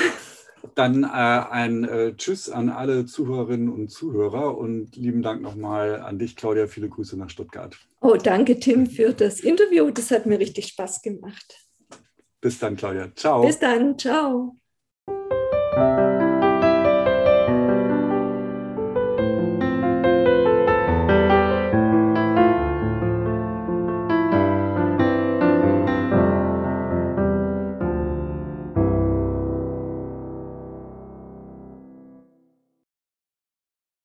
Dann 0.76 1.02
äh, 1.02 1.08
ein 1.08 1.82
äh, 1.82 2.14
Tschüss 2.16 2.48
an 2.48 2.68
alle 2.68 3.04
Zuhörerinnen 3.04 3.68
und 3.68 3.88
Zuhörer 3.88 4.56
und 4.56 4.94
lieben 4.94 5.22
Dank 5.22 5.42
nochmal 5.42 6.00
an 6.00 6.20
dich, 6.20 6.36
Claudia. 6.36 6.68
Viele 6.68 6.88
Grüße 6.88 7.18
nach 7.18 7.30
Stuttgart. 7.30 7.76
Oh, 8.00 8.14
danke, 8.14 8.60
Tim, 8.60 8.86
für 8.86 9.12
das 9.12 9.40
Interview. 9.40 9.90
Das 9.90 10.12
hat 10.12 10.24
mir 10.24 10.38
richtig 10.38 10.68
Spaß 10.68 11.02
gemacht. 11.02 11.63
Bis 12.44 12.58
dann, 12.58 12.76
Claudia. 12.76 13.08
Ciao. 13.16 13.40
Bis 13.40 13.58
dann. 13.58 13.98
Ciao. 13.98 14.54